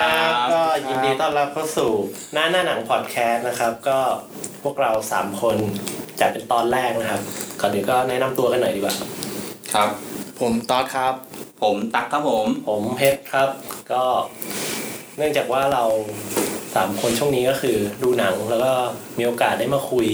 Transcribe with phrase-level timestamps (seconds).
[0.00, 1.90] วัสดีครับ ก็ยินดีต้อนรับเข้าสู่
[2.32, 3.98] หน้าหน้าหนังพอดแคสต์นะครับ ก็
[4.62, 5.56] พวกเราสามคน
[6.20, 7.22] จัดเป็นตอนแรกนะครับ
[7.60, 8.94] ก่อนอื่นก็แนะนำตัวกันหน่อยดีกว่า
[9.74, 9.88] ครับ
[10.40, 11.14] ผมตอดครับ
[11.62, 13.48] ผมตั๊กครับผมผมเพชรครับ
[13.92, 14.04] ก็
[15.16, 15.84] เนื่องจากว่าเรา
[16.74, 18.72] สามคนช่วงนี้ก็คือดูหนังแล้วก็
[19.18, 20.06] มีโอกาสได้มาคุย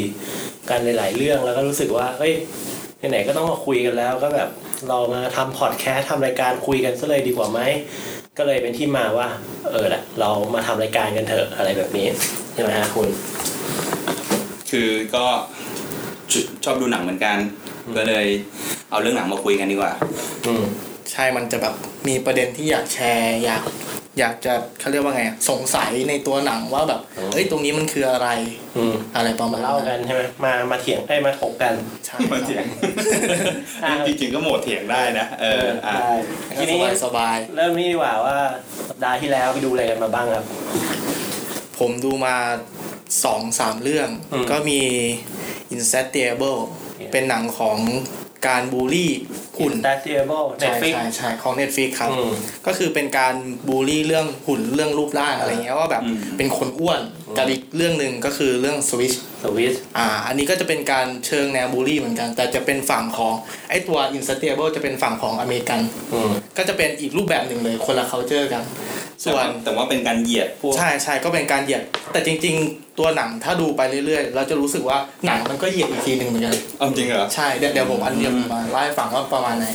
[0.70, 2.32] กันหลายๆเรื่องแล้วก็รู้สึกว่าเฮ้ย
[2.98, 4.48] ไหนๆก็ต้องมาคุยกันแล้วก็แบบ
[4.88, 7.60] เรามาทำพอดแคสต์ทำรายการคุยกันซะเลยดีกว่าไหม
[8.42, 9.28] ก็เลยเป็นที่มาว่า
[9.70, 12.06] เออแหละเรามาทำรายการกันเถอะอะไรแบบนี้
[12.54, 13.08] ใช่ไหมฮะคุณ
[14.70, 15.24] คือก็
[16.32, 17.36] ชชอบดูหนังเหมือนกัน
[17.96, 18.26] ก็เลย
[18.90, 19.92] เอาเรื่องหนังมาคุยกันดีกว่า
[20.46, 20.62] อืม
[21.12, 21.74] ใช่มันจะแบบ
[22.08, 23.62] มีประเด็นที่อยากแชร์อยาก
[24.18, 27.00] อยากจะเขาเรียกว่าไงอะสงสัยในตัวหนังว่าแบบ
[27.32, 28.28] เอ้ยตรงนี้มันคืออะไร
[28.76, 31.74] อืมอะไรประมามาณเล่ากันใช่ไหมมามาเถียงได้ยมาถกกัน
[32.06, 32.64] ใช่มาเถียง
[33.84, 36.12] อะจริงๆก็โหมดเถียงได้นะเอออะได้
[36.56, 38.38] ทีนี้สบายสบายเริ่มนี่ดีกว่าว่า
[38.88, 42.34] สัปดาห์ที่แล้วไปดูอะไรกันมาบ้างครับๆผมดูมา
[43.24, 44.80] สองสามเรื่องอืมก็มี
[45.74, 46.60] Insatiable
[47.12, 47.78] เป็นหนังของ
[48.46, 49.10] การบูลลี่
[49.58, 52.32] หุ่น d a t i a b l e ใช่ Netflix ใช่ใช่ของ Netflix ครับ อืม
[52.66, 53.34] ก็คือเป็นการ
[53.68, 56.02] บูลลี่เรื่องหุ่นเรื่องรูปร่างอะไรเงี้ยว่าแบบ
[56.36, 57.00] เป็นคนอ้วน
[57.36, 63.34] กับอีกเรื่องหนึ่งก็คือเรื่อง Switch สวิสอ่า อันนี้ก็จะเป็นการเชิงแนวบูลลี่เหมือนกัน แต่จะเป็นฝั่งของ
[63.70, 65.80] ไอ้ตัว Instable จะเป็นฝั่งของอเมริกัน
[66.12, 68.62] อืมก็จะเป็นอีกรูปแบบหนึ่งเลยคนละ culture กัน
[69.24, 71.82] ส่วนแต่ว่าเป็นการเหยียดพวกใช่ใช่ก็เป็นการเหยียด
[72.12, 79.66] แต่จริง ๆ ตัวหนังถ้าดูไปเรื่อยๆ เราจะรู้สึกว่าหนังมันก็เหยียดอีกทีหนึ่งเหมือนกันเอาจริงเหรอใช่เดี๋ยวเดี๋ยวผมอันเดียวมาไล่าให้ฟังว่าประมาณไหน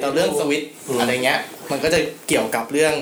[0.00, 0.62] แต่เรื่องสวิต
[1.00, 1.38] อะไรเงี้ย
[1.70, 2.94] มันก็จะเกี่ยวกับเรื่อง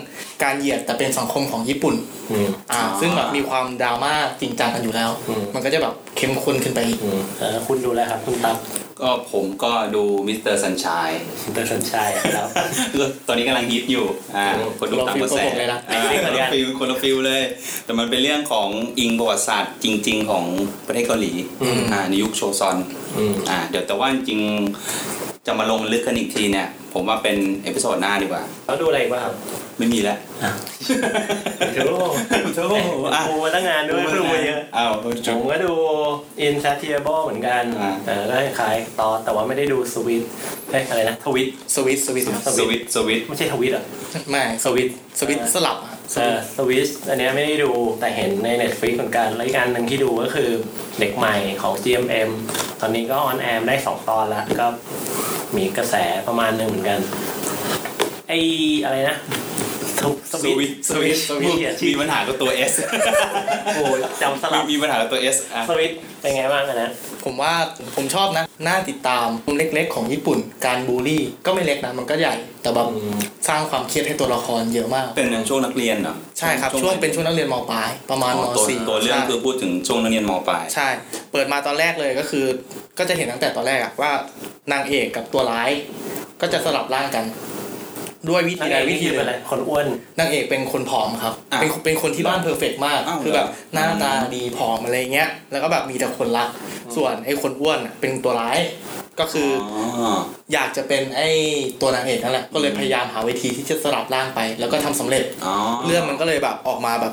[0.42, 1.94] การเหยียดแต่เป็นสังคมของญี่ปุ่น
[2.30, 7.20] อืมอ่า ซึ่งแบบมีความดราม่าจริงจังกันอยู่แล้วอืมมันก็จะแบบเข้มข้นขึ้นไปอีกอืม
[7.52, 8.56] แล้วคุณดูอะไรครับคุณตั๊ก
[9.02, 10.54] ก็ผมก็ดู Mr.
[10.54, 11.10] Sunshine
[11.42, 12.46] คุณตั๊ก Sunshine แล้ว
[13.28, 14.06] ตอนนี้กำลังฮิตอยู่
[14.36, 14.46] อ่า
[14.78, 17.42] คนดูตามกระแสคนละฟิลกับผมเลยนะอ่าคนละ feel คนละ feel เลย
[17.84, 18.68] แต่มันเป็นเรื่องของ
[19.00, 20.44] อิงประวัติศาสตร์จริง ๆ ของ
[20.86, 21.32] ประเทศเกาหลี
[21.92, 22.76] อ่าในยุคโชซอน
[23.16, 29.34] อืมอ่าเดี๋ยวแต่ว่าจริงๆจะมาลงลึกกันอีกทีเนี่ย ผมว่าเป็น episode หน้าดีกว่า แล้วดูอะไรอีกบ้างครับ
[29.78, 30.18] ไม่มีแล้ว
[31.74, 31.96] โถ่
[32.56, 32.64] โถ่
[33.28, 35.72] ดูมาตั้งงานด้วยดูมาเยอะอ้าวผมก็ดู
[36.46, 40.22] Insatiable เหมือนกันอ่าแต่ก็คล้ายๆตอนแต่ว่าไม่ได้ดูสวิต
[40.70, 43.84] เฮ้ยอะไรนะ Twitch Switch Switch Switch Switch ไม่ใช่ Twitch อะ
[44.30, 44.88] ไม่ Switch
[45.20, 50.50] Switch สลับอะส เออสวิสอันนี้ไม่ได้ดูแต่เห็นใน Netflix เหมือนกันรายการหนึ่งที่ดูก็คือ
[51.00, 52.30] เด็กใหม่ของ GMM
[52.80, 54.66] ตอนนี้ก็ออนแอร์ได้ 2 ตอนแล้วก็
[55.56, 55.94] มีกระแส
[56.28, 57.00] ประมาณหนึ่งเหมือนกัน
[58.28, 58.32] ไอ
[58.84, 59.16] อะไรนะ
[60.32, 62.72] สวิตสวิตสวิตเนี่ยชื่มีอปัญหากับตัว S
[63.76, 66.90] โอ้ยจำสลับมีปัญหากับตัว S อะสวิตเป็นไงบ้างอันนะ
[67.24, 67.54] ผมว่า
[67.96, 72.86] ผมชอบนะน่าติดตามเล็กๆ ของญี่ปุ่น การบูลลี่ก็ไม่เล็กนะมันก็ใหญ่ แต่แบบ
[73.48, 80.88] สร้างความเครียดให้ตัวละครเยอะมาก เป็นช่วงนักเรียนเหรอใช่ครับช่วงเป็นช่วงนักเรียนมปลายประมาณอ๋มอตัวสี่ตัวเรื่องใช่คือพูดถึงช่วงนักเรียนมปลายใช่
[81.32, 82.44] เปิดมาตอนแรกเลยก็คือ
[82.98, 84.12] ก็จะเห็นตั้งแต่ตอนแรกอะว่า
[84.72, 85.70] นางเอกกับตัวร้าย
[86.40, 87.24] ก็จะสลับร่างกัน
[88.28, 89.86] ด้วยวิธีใดวิธีหเป็นึ่นงอะไรคนอ้วน
[90.18, 96.48] นางเอกเป็นคนผอมครับอะเป็นเป็นคนที่บ้านเพอร์เฟกมากอ้าวคือแบบเหรอหน้าตาดีผอมอะไรเงี้ย แล้วก็แบบมีแต่คนรัก
[96.96, 98.58] ส่วนไอ้คนอ้วนอะเป็นตัวร้าย
[99.20, 99.76] ก็คืออ
[100.14, 100.18] อ
[100.52, 101.28] อยากจะเป็นไอ้
[101.80, 105.54] ตัวนางเอกนั่นแหละก็เลยพยายามหาวิธีที่จะสลับร่างไป แล้วก็ทำสำเร็จอ๋อ
[105.86, 107.12] เรื่องมันก็เลยแบบออกมาแบบ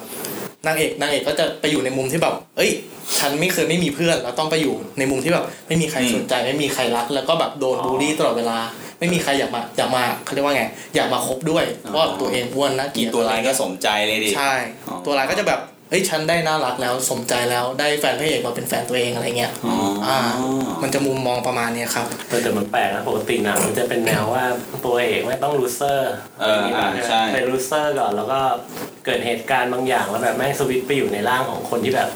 [0.67, 2.71] นางเอกนางเอกก็จะไปอยู่ในมุมที่แบบ เอ้ย
[3.19, 8.57] ฉันไม่เคยไม่มีเพื่อน แล้วต้องไปอยู่ในมุมที่แบบ ไม่มีใครสนใจไม่มีใครรัก แล้วก็แบบโดนบูลลี่ตลอดเวลา
[8.99, 10.63] ไม่มีใครอยากมาอยากมาเขาเรียกว่าไง
[10.95, 14.53] อยากมาคบด้วยเพราะว่าตัวเองอ้วนน่าเกลีกิยนดตัวร้ายก็สมใจเลยดิใช่
[14.87, 19.75] อ๋อตัวร้ายก็จะแบบเอ้ยฉันได้น่ารักแล้วสมใจแล้วได้แฟนพระเอกมาเป็นแฟนตัวเองอะไรเงี้ยอ๋อ
[20.07, 20.19] อ่อ่า
[20.83, 24.43] มันจะมุมมองประมาณเนี้ยครับเออแต่มันแปลกนะปกติหนังมันจะเป็นแนวว่า
[24.85, 28.39] ตัวเอกไม่ต้องลูเซอร์เอออ่าใช่เป็น loser ก่อนแล้วก็
[29.05, 32.09] เกิดเหตุการณ์บางอย่างแล้วแบบแม่งสวิตช์ไปอยู่ในร่างของคนที่แบบ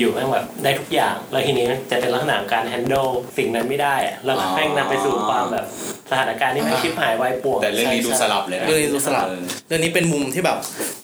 [0.00, 3.08] อยู่ๆแม่งแบบได้ทุกอย่าง แล้วทีนี้จะเป็นลักษณะของการ handle
[3.38, 5.66] สิ่งนั้นไม่ได้อะแล้วแม่งนำไปสู่ความแบบ
[6.10, 10.58] สถานการณ์ที่แม่งชิบหายวายป่วงแต่เรื่องนี้ดูสลับเลยนะเรื่องนี้ดูสลับเออเรื่องนี้เป็นมุมที่แบบ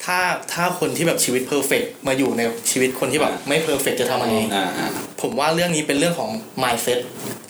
[0.05, 0.19] ถ้า
[0.53, 2.41] ถ้าคนที่แบบชีวิต perfect มาอยู่ใน
[2.71, 4.89] ชีวิตคนที่แบบอ่าไม่ perfect จะทำยังไงอ่าอ่า
[5.21, 6.31] ผมว่าเรื่องนี้เป็นเรื่องของ
[6.63, 6.99] mindset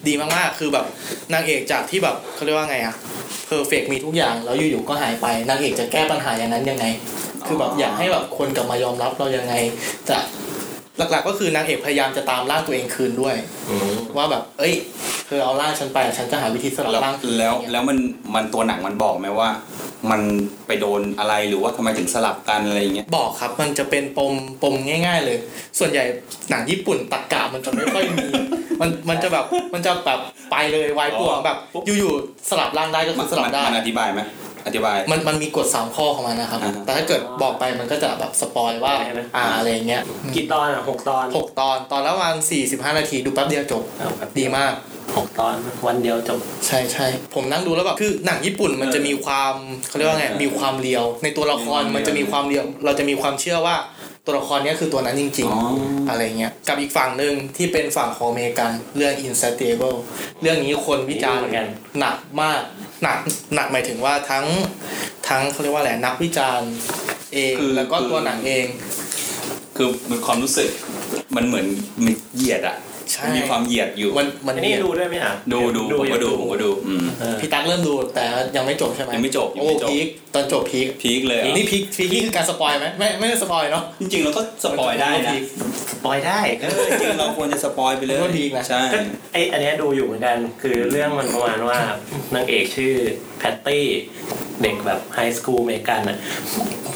[0.07, 0.85] ดีมากๆ คือแบบ
[1.33, 2.95] นางเอกจากที่แบบเขาเรียกว่าไงอะ
[3.47, 6.85] เพอร์เฟกมีทุกอย่างแล้วอยู่ๆก็หายไปนางเอกจะแก้ปัญหาอย่างนั้นยังไง
[7.47, 9.53] คือแบบอยากให้แบบคนกลับมายอมรับเรายังไง
[10.09, 10.17] จะ
[10.97, 13.35] หลักๆก็คือนางเอกพยายามจะตามร่างตัวเองคืนด้วย
[13.69, 14.73] อืมว่าแบบ เอ้ย
[15.27, 17.97] เธอเอาร่างฉันไปฉันจะหาวิธีสลับแล้วร่างคืนแล้วแล้วมัน
[18.35, 19.49] มันตัวหนังมันบอกไหมว่า
[20.11, 20.21] มัน
[20.67, 24.33] ไปโดนอะไรหรือว่าทำไมถึงสลับกันอะไรอย่างเงี้ยบอกครับมันจะเป็นปม
[24.63, 25.37] ปมง่าย ๆ เลย
[25.79, 26.03] ส่วนใหญ่
[26.49, 28.27] หนังญี่ปุ่นตักกะมันจะไม่ค่อยมี
[28.81, 30.19] มันมันจะแบบมันจะแบบ
[30.51, 31.57] ไปเลยวายป่วงแบบ
[31.99, 34.21] อยู่ๆสลับร่างได้ก็คืมันอสลับได้มันอธิบายไหม
[34.65, 40.01] อธิบาย มันมันมีกฎสามข้อของมันนะครับ อ่าฮะแต่ถ้าเกิดบอกไปมันก็จะแบบสปอยว่าใช่ไหม อ่าอะไรเงี้ย
[40.35, 44.73] กี่ตอนอะหกตอนหกตอนตอนละประมาณสี่สิบห้านาทีดูแป๊บเดียวจบเอาแบบดีมาก
[45.17, 45.55] หกตอน
[45.87, 49.53] วันเดียวจบ ใช่ใช่ผมนั่งดูแล้วแบบคือหนังญี่ปุ่นมันจะมีความ
[49.87, 53.77] เขาเรียกว่าไงมีความเรียว ในตัวละครมันจะมีความเรียว เราจะมีความเชื่อว่า
[54.25, 59.97] ตัวละครเนี้ยคือตัวนั้นจริง อ๋อๆ อะไรเงี้ยกับอีกฝั่งหนึ่งที่เป็นฝั่งของอเมริกันเรื่อง Insatiable
[60.41, 61.67] เรื่องนี้คนวิจารณ์เหมือนกัน
[61.99, 62.61] หนักมาก
[63.05, 63.19] หนัก
[63.55, 64.45] หนักหมายถึงว่าทั้ง
[65.27, 66.71] ทั้งเขาเรียกว่าอะไรนักวิจารณ์
[67.33, 68.67] เองคือแล้วก็คือ ตัวหนังเอง
[69.75, 70.69] คือมันความรู้สึก
[71.35, 71.65] มันเหมือน
[72.03, 72.75] มันเหยียดอะ
[73.11, 78.23] ใช่ มันมีความเหยียดอยู่ มันมันอันนี้ดูด้วยไหมอะดูดูผมก็ดูผมก็ดูอืม เออ พี่ตั๊กเริ่มดูแต่
[78.55, 85.33] ยังไม่จบใช่ไหมยังไม่จบยังโอ้ไม่จบ พีคตอนจบ peak peak เลยอะนี่ peak peak นี่คือการ spoil ไหมไม่ไม่ได้ spoil เนาะจริงๆเราก็ spoil ได้นะ
[86.05, 88.99] ปล่อยได้ เออจริงๆเราควรจะ spoil ไปเลยมันก็ peak นะ ใช่ก็
[89.33, 91.79] ไออันเนี้ยดูอยู่เหมือนกัน คือเรื่องมันประมาณว่า
[92.35, 92.93] นางเอกชื่อ
[93.39, 93.85] Patty
[94.61, 96.17] เด็กแบบ high school อเมริกันอะ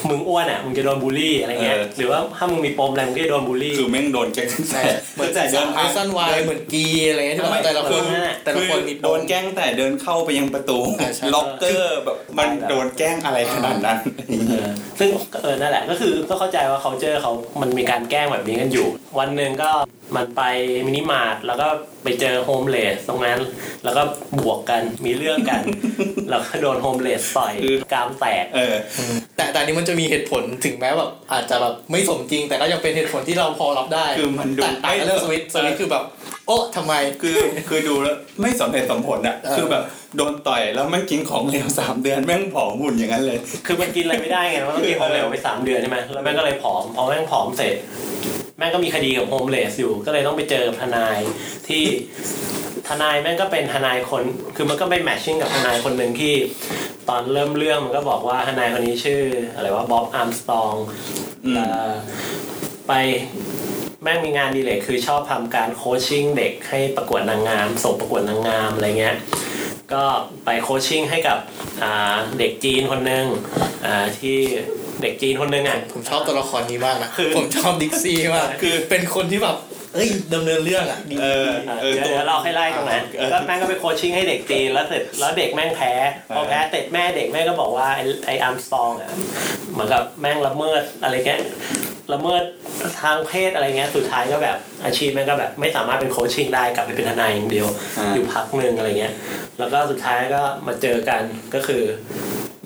[0.10, 4.82] มึงอ้วนอะมึงจะโดนบูลลี่อะไรเงี้ยหรือว่าถ้ามึงมีปมอะไรมึงก็จะโดนบูลลี่ คือแม่งโดนแกล้งใช่
[5.16, 13.98] เหมือนแต่เดินไอ Thirteen Reasons Why เหมือนกีอะไรเงี้ยที่แบบไม่แต่ละคนคือแต่ละคนมีโดนแกล้งแต่เดินเข้าไปยังประตูใช่ใช่ล็อกเกอร์แบบมันโดนแกล้งอะไรขนาดนั้น
[14.50, 14.68] เออ
[15.00, 15.10] ซึ่ง
[15.42, 18.88] เออนั่นแหละก็คือก็เข้าใจว่าเขาเจอเขามันมีการแกล้งแบบนี้กันอยู่
[19.20, 19.72] วันหนึ่งก็
[20.16, 20.42] มันไป
[20.88, 21.68] มินิมาร์ทแล้วก็
[22.04, 23.40] ไปเจอ homeless ตรงนั้น
[23.84, 24.02] แล้วก็
[24.40, 25.62] บวกกันมีเรื่องกัน
[26.30, 28.76] แล้วก็โดน homeless ต่อยคือกรามแตกเออ
[29.36, 36.04] แต่แต่อันนี้มันจะมีเหตุผลถึงแม้แบบอาจจะแบบไม่สมจริง แต่ก็ยังเป็นเหตุผลที่เราพอรับได้คือมันดูแต่ต่างกับเรื่อง Switch Switch คือแบบ
[36.48, 37.38] โอ้ทำไมคือ
[37.70, 39.84] คือดูแล้วไม่สมเหตุสมผลอะเออคือแบบ
[40.18, 47.76] โดนต่อยแล้วแม่งกินของเหลวสามเดือนแม่งผอมหุ่นอย่างนั้นเลย คือมันกินอะไรไม่ได้ไงมันต้องกินของเหลวไปสามเดือนใช่ไหมแล้วแม่งก็เลยผอมพอแม่งผอมเสร็จ
[48.60, 51.20] แม่งก็มีคดีกับ homeless อยู่ ก็เลยต้องไปเจอทนาย
[51.68, 51.84] ที่
[52.88, 54.24] ทนายแม่งก็เป็นทนายคน
[54.56, 56.34] คือมันก็ไป matching กับทนายคนหนึ่งที่
[57.10, 59.22] ตอนเริ่มเรื่องมันก็บอกว่าทนายคนนี้ชื่อ
[59.56, 60.74] อะไรว่า Bob Armstrong
[61.46, 61.52] อื
[61.88, 61.92] ม
[62.88, 62.94] ไป
[64.04, 69.16] แม่งมีงานดีเลยคือชอบทำการ coaching เด็กให้ประกวดนางงาม ส่งประกวดนางงามอะไรเงี้ย
[69.94, 70.04] ก็
[70.46, 71.38] ไป coaching ให้กับ
[71.84, 73.26] อ่าเด็กจีนคนหนึ่ง
[73.86, 74.38] อ่าที่
[75.02, 79.58] เด็กจีนคนหนึ่งอะผมชอบตัวละครนี้มากนะคือผมชอบ Dixie มากคือเป็นคนที่แบบ
[79.96, 85.94] เอ้ยดำเนินเรื่องอะดีเอออะเออเดี๋ยวตัวเดี๋ยวเราให้ไล่ตรงนั้นเออแล้วแม่งก็ไป coaching ให้เด็กจีนแล้วเสร็จแล้วเด็กแม่งแพ้
[86.36, 89.10] พอแพ้เสร็จแม่เด็กแม่งก็บอกว่าไอ้ไอ้ Armstrong อะ
[89.72, 91.42] เหมือนกับแม่งละเมิดอะไรเงี้ย
[92.14, 92.44] ละเมิด
[93.02, 97.68] ทางเพศอะไรเงี้ยสุดท้ายก็แบบอาชีพแม่งก็แบบไม่สามารถเป็น coaching ได้กลับไปเป็นทนายอย่างเดียว
[97.98, 99.14] อ่าอยู่พักหนึ่งอะไรเงี้ย
[99.60, 101.22] แล้วก็สุดท้ายก็มาเจอกัน
[101.54, 101.84] ก็คือ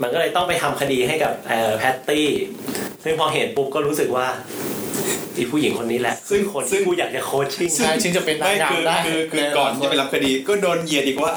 [0.02, 1.34] มันก็เลยต้องไปทำคดีให้กับ
[1.78, 2.28] แพตตี้
[3.04, 4.28] ซึ่งพอเห็นปุ๊บก็รู้สึกว่า
[5.38, 11.34] อีผู้หญิงคนนี้แหละ ซึ่งคนซึ่ที่งกูอยากจะโคชชิ่งใช่ชิงจะเป็นนางไม่งาคืมอได้คือคือก่อนที่ไปรับคดีก็โดนเหยียดอีกว่า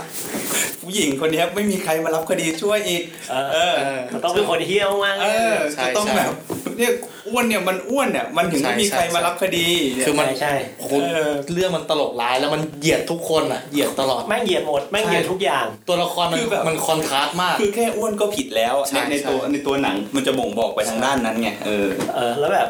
[0.82, 6.32] ผู้หญิงคนนี้ไม่มีใครมารับคดีช่วยอีก เออเออเออมันต้องเป็นคนเฮี้ยวมากเออใช่จะต้องใช่แบบ
[6.79, 6.93] เนี่ย
[7.29, 9.67] อ้วนเนี่ยมันอ้วนเนี่ยมันถึงไม่มีใช่ใครใช่มารับคดี
[10.06, 21.86] คือมันใช่ใช่โอ้โหเออเรื่องมันตลกร้ายแล้วมันเหยียดทุกคนอะเหยียดตลอดแม่งเหยียดหมดแม่งเหยียดทุกอย่าง ตัวละครมันคือแบบมันคอนทราสต์มาก คือแค่อ้วนก็ผิดแล้วใช่ในในใช่ตัวในตัวหนังมันจะบ่งบอกไปทางด้านนั้นไงเออ
[22.17, 22.69] เออแล้วแบบ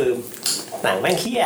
[0.00, 0.12] คือ
[0.84, 1.44] หนังแม่งเฮี้ย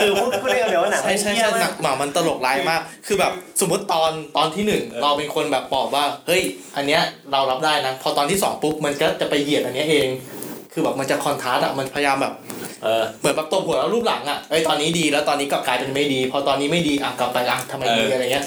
[0.00, 6.42] คือพูดพูดได้คำเดียวว่าหนังใช่แม่งใช่เฮี้ยใช่หนัมากกหมามันตลกร้ายมาก คือแบบสมมติตอนตอนที่หนึ่งเราเป็นคนแบบบอกว่า เฮ้ย
[6.76, 10.08] อันเนี้ยเรารับได้นะ พอตอนที่สองปุ๊บมันก็จะไปเหยียดอันเนี้ยเอง
[10.72, 12.34] คือแบบมันจะคอนทราสต์อะ มันพยายามแบบ
[12.82, 18.46] เออเหมือนแบบตบหัวแล้วรูปหลังอะเอ้ยตอนนี้ดีแล้วตอนนี้ก็กลายเป็นไม่ดี พอตอนนี้ไม่ดีอะกลับไปอะทำไมดีเออออะไรเงี้ย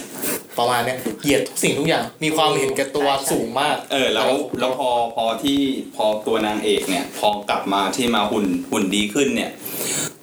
[0.57, 5.59] ประมาณเนี้ยเหยียดทุกสิ่งทุกอย่างมีความเห็นแก่ตัวใช่ใช่สูงมาก เออแล้วแล้วพอพอที่
[5.95, 9.51] พอตัวนางเอกเนี่ยพอกลับมาที่มาหุ่นหุ่นดีขึ้นเนี่ย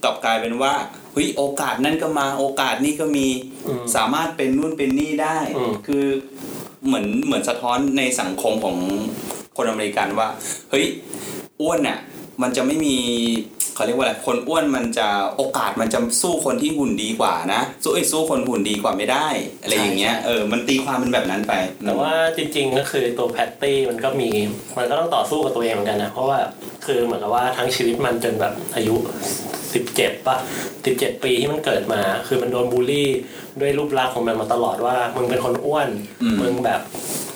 [0.05, 0.73] กลับกลายเป็นว่า
[1.13, 3.27] เฮ้ยโอกาสนั่นก็มาโอกาสนี่ก็มี
[3.67, 6.05] อืมสามารถเป็นนู่นเป็นนี่ได้อืมคือ
[6.87, 8.77] เหมือนเหมือนสะท้อนในสังคมของ
[9.57, 10.29] คนอเมริกันว่า
[10.71, 10.87] เฮ้ย
[11.61, 11.99] อ้วนเนี่ย
[12.43, 12.97] มันจะไม่มี
[13.81, 19.29] เขาเรียกว่าอะไรคนอ้วนมันจะโอกาสมันจะสู้คนที่หุ่นดีกว่านะสู้เอ้ยสู้คนหุ่นดีกว่าไม่ได้
[19.63, 21.55] อะไรอย่างเงี้ยเออมันตีความเป็นแบบนั้นไป
[21.87, 24.31] แต่ว่าจริง ๆ ก็คือตัว Patty มันก็มี
[24.79, 26.39] มันก็ต้องต่อสู้กับตัวเองเหมือนกันนะเพราะว่า
[26.87, 28.95] คือเหมือนกับว่าทั้งชีวิตมันจนแบบอายุ
[29.75, 30.37] สิบเจ็ดป่ะ
[30.85, 33.09] สิบเจ็ดปีที่มันเกิดมา คือมันโดนบูลลี่
[33.61, 35.89] ด้วยรูปลักษณ์ของมันมาตลอดว่ามึงเป็นคนอ้วน
[36.23, 36.81] อืมมึงแบบ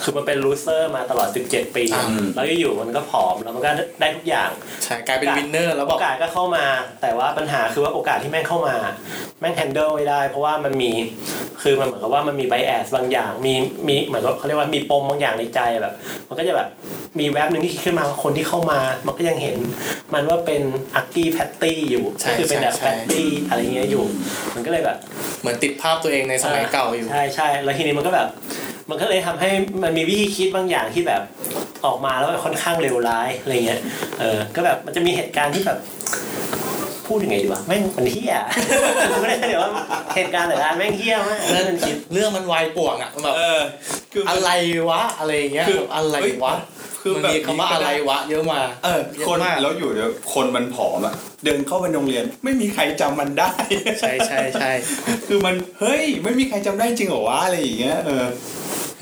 [0.02, 2.04] คือมันเป็น loser มาตลอด 17 ปีอ่า
[2.34, 4.50] แล้วอยู่ๆมันก็ผอมแล้วมันก็ได้ทุกอย่าง
[4.84, 6.64] ใช่กลายเป็น winner แล้วโอกาสก็เข้ามา
[7.02, 8.76] แต่ว่าปัญหาคือว่าโอกาสที่แม่งเข้ามา
[9.40, 10.92] แม่ง handle ไม่ได้ เพราะว่ามันมี
[11.62, 13.54] คือมันเหมือนกับว่ามันมี bias บางอย่าง มี
[13.88, 15.94] มีเหมือนกับเขาเรียกว่ามีปมบางอย่างในใจแบบ
[16.28, 16.68] มันก็จะแบบ
[17.18, 19.56] มีแวบหนึ่งที่คิดขึ้นมาว่าคนที่เข้ามา มันก็ยังเห็น
[20.14, 20.62] มันว่าเป็น
[20.96, 24.04] ugly Patty อยู่ใช่ก็คือเป็นแบบใช่ Patty อะไรเงี้ยอยู่
[24.54, 24.96] มันก็เลยแบบ
[25.40, 28.28] เหมือนติดภาพตัวเองในสมัยเก่าอยู่ ใช่ใช่แล้วทีนี้มันก็แบบ
[28.90, 29.50] มันก็เลยทำให้
[29.82, 31.22] มันมีวิธีคิดบางอย่างที่แบบ
[31.84, 33.80] ออกมาแล้วค่อนข้างเลวร้ายอะไรเงี้ย
[34.18, 35.78] เออก็แบบมันจะมีเหตุการณ์ที่แบบ
[37.06, 38.34] พูดยังไงดีวะแม่งมันเฮี้ย
[39.20, 39.70] ไม่ได้เดี๋ยวว่า
[40.14, 43.60] เหตุการณ์แต่ละอันแม่งเฮี้ยมากเรื่นั่องนคิดเรื่องมันวายป่วงอะมันแบบเออ
[44.12, 44.50] คือมันอะไร
[44.90, 46.54] วะอะไรอย่างเงี้ยคืออะไรวะ
[47.02, 53.50] คือมันแบบมีคำว่าอะไรวะ เยอะมา เออเยอะคนมากแล้วอยู่เดี๋ยวคนมันผอมอะเดินเข้าไปโรงเรียน ไม่มีใครจำมันได้
[54.00, 54.70] ใช่ใช่ใช่
[55.26, 58.24] คือมันเฮ้ยไม่มีใครจำได้จริงเหรอวะอะไรอย่างเงี้ยเออ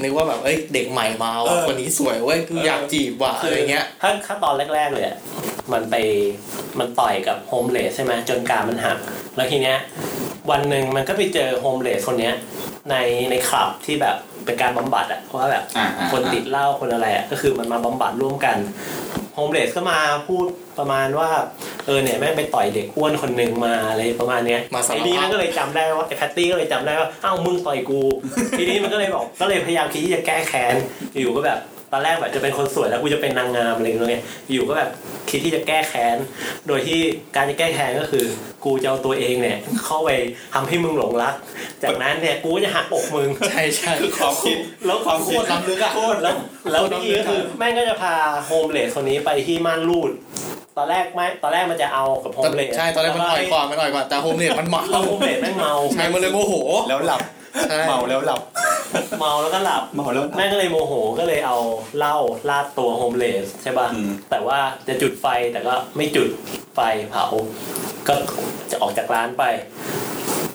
[0.03, 5.17] นึกว่าแบบเอ้ยเด็กใหม่มาเอว่ะอคนนี้สวยเว้ยคือเออออยากจีบว่ะอะไรเงี้ยถ้าถ้าตอนแรกๆเลยอะ
[5.73, 5.95] มันไป
[6.79, 8.99] มันต่อยกับ homeless ใช่ไหมจนกรามมันหัก
[9.37, 9.77] แล้วทีเนี้ย
[10.51, 12.35] วันหนึ่งมันก็ไปเจอ homeless คนเนี้ย
[12.91, 12.97] ใน
[13.31, 18.57] ในคลับที่แบบเป็นการบำบัดอะเพราะว่าแบบอ่าอ่าคนติดเหล้าคนอะไรอะก็คือมันมาบำบัดร่วมกัน
[19.35, 20.45] homeless ก็มาพูด
[20.79, 21.29] ประมาณว่า
[21.87, 28.03] เออเนี่ยแม่งไปต่อยเด็กอ้วนคนหนึ่งมาอะไรประมาณเนี้ยมาสารภาพไอ้นี่มันก็เลยจำได้ว่าไอ้แพตตี้ก็เลยจำได้ว่าอ้าวมึงต่อยกู
[28.59, 30.75] ทีนี้มันก็เลยบอกก็เลยพยายามคิดที่จะแก้แค้น
[31.19, 31.59] อยู่ก็แบบ
[31.93, 34.91] ตอนแรกแบบจะเป็นคนสวยแล้วกูจะเป็นนางงามอะไรอย่างเงี้ยอยู่ก็แบบ
[35.31, 36.17] คิดที่จะแก้แค้น
[36.69, 36.99] โดยที่
[37.37, 38.25] การจะแก้แค้นก็คือ
[38.65, 40.11] กูจะเอาตัวเองเนี่ย เข้าไป
[40.55, 41.35] ทำให้มึงหลงรัก
[41.85, 44.57] จากนั้นเนี่ยกูก็จะหักอกมึงใช่ใช่คือความคิด
[44.87, 46.37] แล้วความคิดโคตรล้ำลึกอะโคตรแล้ว
[46.73, 48.15] แล้วโคตรนี่ก็คือแม่งก็จะพา
[48.47, 50.11] homeless คนนี้ไปที่ม่านรูด
[50.79, 56.55] ตอนแรกไม่ตอนแรกมันจะเอากับ homeless ใช่ตอนแรกมันอ่อยกว่ามันอ่อยกว่าแต่ homeless มันเมาแล้ว homeless แม่งเมาใช่มันเลยโมโห
[56.89, 57.21] แล้วหลับ
[57.69, 58.41] ใช่ เมาแล้วหลับ
[59.21, 61.57] เมาแล้วก็หลับ เมาแล้วหลับ แม่ก็เลยโมโหก็เลยเอา
[61.99, 62.17] เหล้า
[62.49, 66.29] ราดตัว homeless ใช่ป่ะ อืม แต่ว่าจะจุดไฟแต่ก็ไม่จุด
[66.75, 66.81] ไฟ
[67.11, 67.25] เผา
[68.09, 68.15] ก็
[68.71, 69.45] จะออกจากร้านไป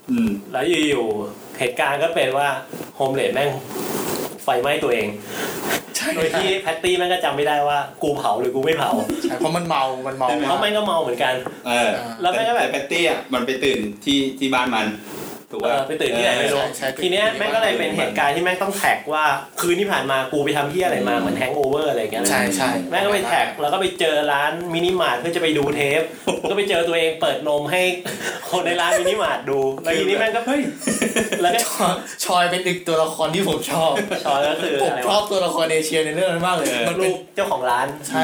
[0.10, 2.48] อืมแล้วอยู่ๆเหตุการณ์ก็เป็นว่า
[2.96, 3.50] homeless แม่ง
[4.44, 5.08] ไฟไหม้ตัวเอง
[5.98, 8.92] ใช่โดยที่แพตตี้แม่งก็จำไม่ได้ว่ากูเผาหรือกูไม่เผา
[9.24, 11.34] ใช่เพราะมันเมา มันเมา เพราะแม่งก็เมาเหมือนกัน
[11.68, 14.88] เออแล้วแม่งก็แบบแต่แพตตี้อะมันไปตื่นที่ที่บ้านมัน
[15.52, 19.26] ถูกเอป่ะอไปตื่นที่ไหนไม่รู้ใช่ใช่ ทีเนี้ยแม่งก็เลยเป็นเหตุการณ์ที่แม่งต้อง track ว่า
[19.60, 26.02] คืนที่ผ่านมากูไปทำที่อะไรมาเหมือน hangover อะไรอย่างเงี้ย ใช่ใช่แม่งก็ไป track แล้วก็ไปเจอร้านมินิมาร์ทเพื่อจะไปดูเทป
[26.50, 27.82] ก็ไปเจอตัวเองเปิดนมให้
[28.50, 30.62] คนในร้านมินิมาร์ทดู แล้วทีนี้แม่งก็เฮ้ย
[31.42, 31.62] แล้วก็
[32.26, 33.92] ชอยเป็นอีกตัวละครที่ผมชอบ
[34.26, 38.24] ชอยก็คือผมชอบอะไรชอวะบตัวละครเอเชียในเรื่องนั้นมากเลย มันเป็นลูกเจ้าของร้าน ใช่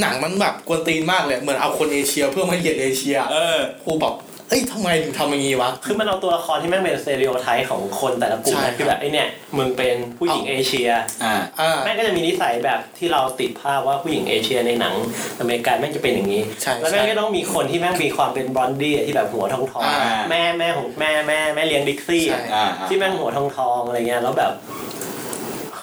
[0.00, 4.14] หนังมันแบบกวนตีนมากเลย เหมือนเอาคนเอเชียเพื่อมาเหยียดเอเชียเออคือแบบ
[4.48, 10.90] เอ้ยทำไมถึงทำอย่างนี้วะ คือมันเอาตัวละครที่แม่งเป็น stereotype ของคนแต่ละกลุ่มใช่นะคือแบบไอเนี่ยมึงเป็นผู้หญิงเอเชีย
[11.24, 14.94] อ่า อ่า แม่งก็จะมีนิสัยแบบที่เราติดภาพว่าผู้หญิงเอเชียในหนัง
[15.40, 24.52] อเมริกันแม่งจะเป็นอย่างนี้ ใช่แล้วแม่งใช่ก็ต้องมีคนที่แม่งมีความเป็น blondie อะที่แบบหัวทองทองๆอ่า แม่แม่ของแม่แม่แม่เลี้ยงดิกซี่ใช่อะอ่า ที่แม่งหัวทองทองๆอะไรเงี้ยแล้วแบบ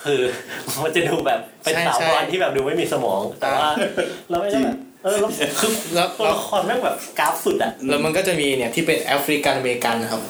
[0.04, 0.22] คือ
[0.84, 3.70] มันจะดูแบบเป็นใช่สาวใช่บอลที่แบบดูไม่มีสมอง แต่ว่า
[4.30, 10.22] เราไม่ได้แบบ เออแล้วคือแล้วตัวละครแม่งแบบ craft สุดอะแล้วมันก็จะมีเนี่ยที่เป็นแอฟริกันอเมริกันนะครับ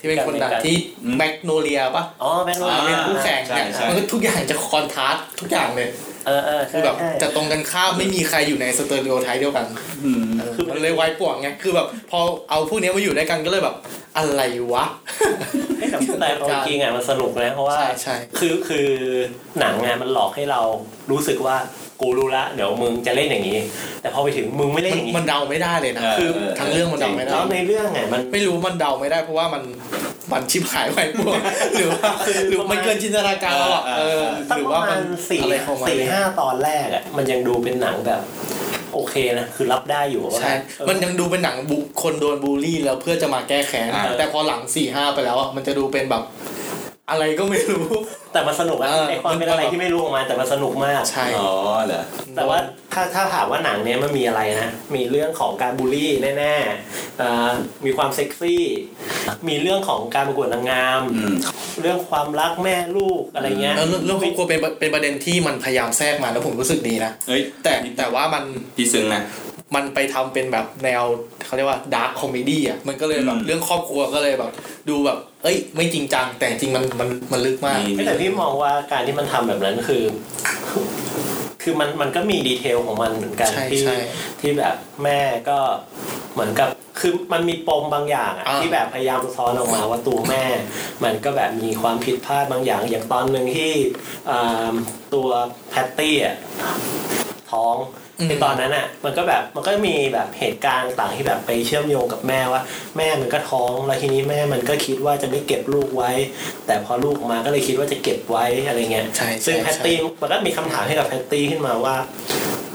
[0.00, 0.76] ที่เป็นคนดังที่
[1.16, 5.88] แมกโนเลียปะอ๋อแม่งอ่าเป็นคู่แข่งเนี่ยใช่ใช่มันก็ทุกอย่างจะ contrast ทุกอย่างเลย
[6.26, 9.66] เออเออคือแบบใช่จะตรงกันข้ามไม่มีใครอยู่ใน stereotype เดียวกัน
[10.04, 12.18] อืมเออมันเลยไวป่วงไงคือแบบพอ
[12.50, 13.76] เอาพวกนี้มาอยู่ด้วยกันก็เลยแบบ
[14.16, 14.84] อะไรวะ
[15.78, 18.88] เฮ้ยแต่แต่เอาจริงๆอะมันสนุกนะเพราะว่าใช่ใช่คือคือ
[19.60, 20.60] หนังอะมันหลอกให้เรา
[21.10, 21.56] รู้สึกว่า
[22.00, 23.58] กูรู้ละเดี๋ยวมึงจะเล่นอย่างนี้
[24.02, 29.62] แต่พอไปถึงมึงไม่เล่นมันอย่างนี้มันเดาไม่ได้เลยนะเออคือเออทั้งเรื่องมันเดาไม่ได้แล้วในเรื่องอะมันไม่รู้มันเดาไม่ได้ เพราะว่ามัน
[30.32, 31.40] มันชิบหายไวป่วง
[31.74, 32.10] หรือว่า
[32.48, 38.22] หรือมันเกินจินตนาการเราอะเออสักหรือปว่าระมัมานณสี่อะไรเข้ามาสี่ห้าตอนแรกอะมันยังดูเป็นหนังแบบ
[38.94, 46.22] โอเคนะคือรับได้อยู่ว่าใช่เออมันยังดูเป็นหนังบุคนโดนบูลลี่แล้วเพื่อจะมาแก้แค้นอ่าแต่พอหลังสี่ห้าไปแล้วอะมันจะดูเป็นแบบ
[47.10, 47.86] อะไรก็ไม่รู้
[48.32, 51.50] แต่มันสนุกอะเออไอความเป็นอะไรที่ไม่รู้ออกมาแต่มันสนุกมาก ใช่ อ๋อ
[51.86, 52.02] เหรอ
[52.36, 52.58] แต่ว่า
[52.94, 57.52] ถ้าถ้าถามว่าหนังเนี้ยมันมีอะไรนะ มีเรื่องของการบูลลี่แน่ๆอ่า
[57.84, 58.64] มีความเซ็กซี่
[59.48, 61.36] มีเรื่องของการประกวดนางงาม อืม
[61.82, 68.44] เรื่องความรักแม่ลูกอะไรเงี้ยแล้วเรื่องเรื่องครอบครัวเป็นเป็นประเด็นที่มันพยายามแทรกมาแล้วผมรู้สึกดีนะ เฮ้ยแต่แต่ว่ามัน
[68.76, 69.22] พี่ซึ้งนะ
[69.74, 71.02] มันไปทำเป็นแบบแนว
[71.46, 74.50] เขาเรียกว่า dark comedy อะมันก็เลยแบบอืมเรื่องครอบครัวก็เลยแบบ
[74.88, 80.02] ดูแบบ เอ้ย ไม่จริงจัง แต่จริงมันมันมันลึกมากมีไม่แต่พี่มองว่าการที่มันทำแบบนั้นคือ
[81.62, 83.96] คือมันมันก็มี detail ของมันเหมือนกันใช่ที่ใช่
[84.40, 85.58] ที่แบบแม่ก็
[86.32, 86.68] เหมือนกับ
[87.00, 90.44] คือมันมีปมบางอย่างอะอ่าที่แบบพยายามสะท้อนออกมาว่าตัวแม่
[91.04, 93.72] มันก็แบบมีความผิดพลาดบางอย่าง อย่างตอนหนึ่งที่
[94.30, 94.74] อ่า
[95.14, 95.28] ตัว
[95.70, 96.36] แพตตี้อะ
[97.52, 102.62] ท้องอืม ในตอนนั้นอะมันก็แบบมันก็มีแบบเหตุการณ์ต่างที่แบบไปเชื่อมโยงกับแม่ว่า
[102.96, 106.12] แม่มันก็ท้องแล้วทีนี้แม่มันก็คิดว่าจะไม่เก็บลูกไว้
[106.66, 111.96] แต่พอลูกมาก็เลยคิดว่าจะเก็บไว้อะไรเงี้ยใช่ใช่ซึ่งแพตตี้มันก็มีคำถามให้กับแพตตี้ขึ้นมาว่า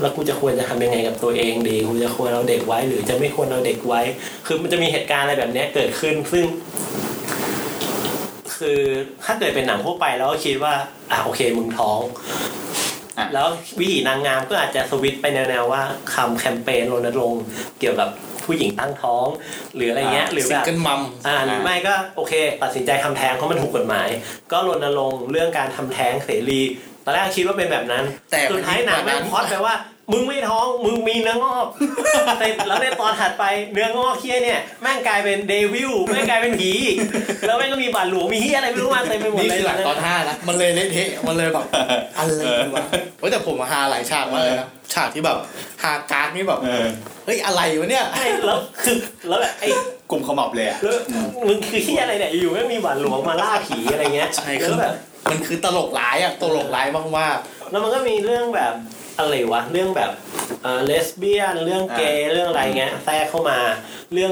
[0.02, 4.02] แล้วกูจะควรจะทำยังไงกับตัวเองดีกูจะควรเอาเด็กไว้ หรือจะไม่ควรเอาเด็กไว้
[4.48, 6.46] คือมันจะมีเหตุการณ์อะไรแบบเนี้ยเกิดขึ้นซึ่ง
[8.58, 8.82] คือ
[9.26, 10.74] ถ้าเกิดเป็นหนังทั่วไปแล้วก็คิดว่า
[11.12, 12.00] อะโอเคมึงท้อง
[12.52, 12.53] อะ
[13.34, 13.48] แล้ว
[13.80, 15.82] วิถีนางงามก็อาจจะสวิตช์ไปแนวๆว่า
[16.14, 17.44] คำแคมเปญรณรงค์
[17.80, 18.10] เกี่ยวกับ
[18.46, 19.28] ผู้หญิงตั้งท้อง
[19.76, 24.08] หรืออะไรเงี้ยหรือซิแบงบเกิลมัมอ่าหรือไม่ก็โอเค ตัดสินใจทำแท้งเพราะมันถูกกฎหมาย
[24.52, 26.62] ก็รณรงค์เรื่องการทำแท้งเสรี
[27.06, 29.76] ตอนแรกคิดว่าเป็นแบบนั้น แต่สุดท้ายหนังมันยิ่แม่งงกว่านั้นพล็อดไปว่า
[30.12, 31.68] มึงไม่ท้องมึงมีเนื้องอก
[32.40, 33.44] แต่แล้วในตอนถัดไป
[33.74, 36.96] เนื้องอกเฮียเนี่ยแม่งกลายเป็นเดวิลแม่งกลายเป็นผีอีก
[37.48, 41.66] แล้วแม่งก็มีบาดหลวงมีเฮียอะไรไม่รู้มาเต็มไปหมดนี่เลยคือหลังตอนห้านะมันเลยเละเทะมันเลยแบบ
[42.18, 42.42] อะไร
[42.76, 42.86] วะ
[43.20, 45.38] เฮ้ยแต่ผมมาฮาหลายฉากมากเลยนะฉากที่แบบ
[45.84, 46.86] ฮาการ์ดนี่แบบเออ
[47.26, 48.96] เฮ้ยอะไรวะเนี่ยใช่แล้วคือ
[49.30, 49.70] แล้วแบบไอ้
[50.12, 50.98] กลุ่มขมับเลยอะแล้ว
[51.48, 54.94] มึงคือเฮียอะไรเนี่ยอยู่ไม่งมีบาดหลวงมาล่าผีอะไรเงี้ยใช่แล้คือวแบบ
[55.30, 56.88] มันคือตลกร้ายอะตลกร้าย
[57.20, 57.38] มาก
[57.72, 58.74] แล้วมันก็มีเรื่องแบบ
[59.18, 60.12] อะไรวะเรื่องแบบ
[60.64, 63.60] เอ่อเลสเบี้ยน เรื่องเกย์เรื่องอะไรเงี้ยแทรกเข้ามา
[64.14, 64.32] เรื่อง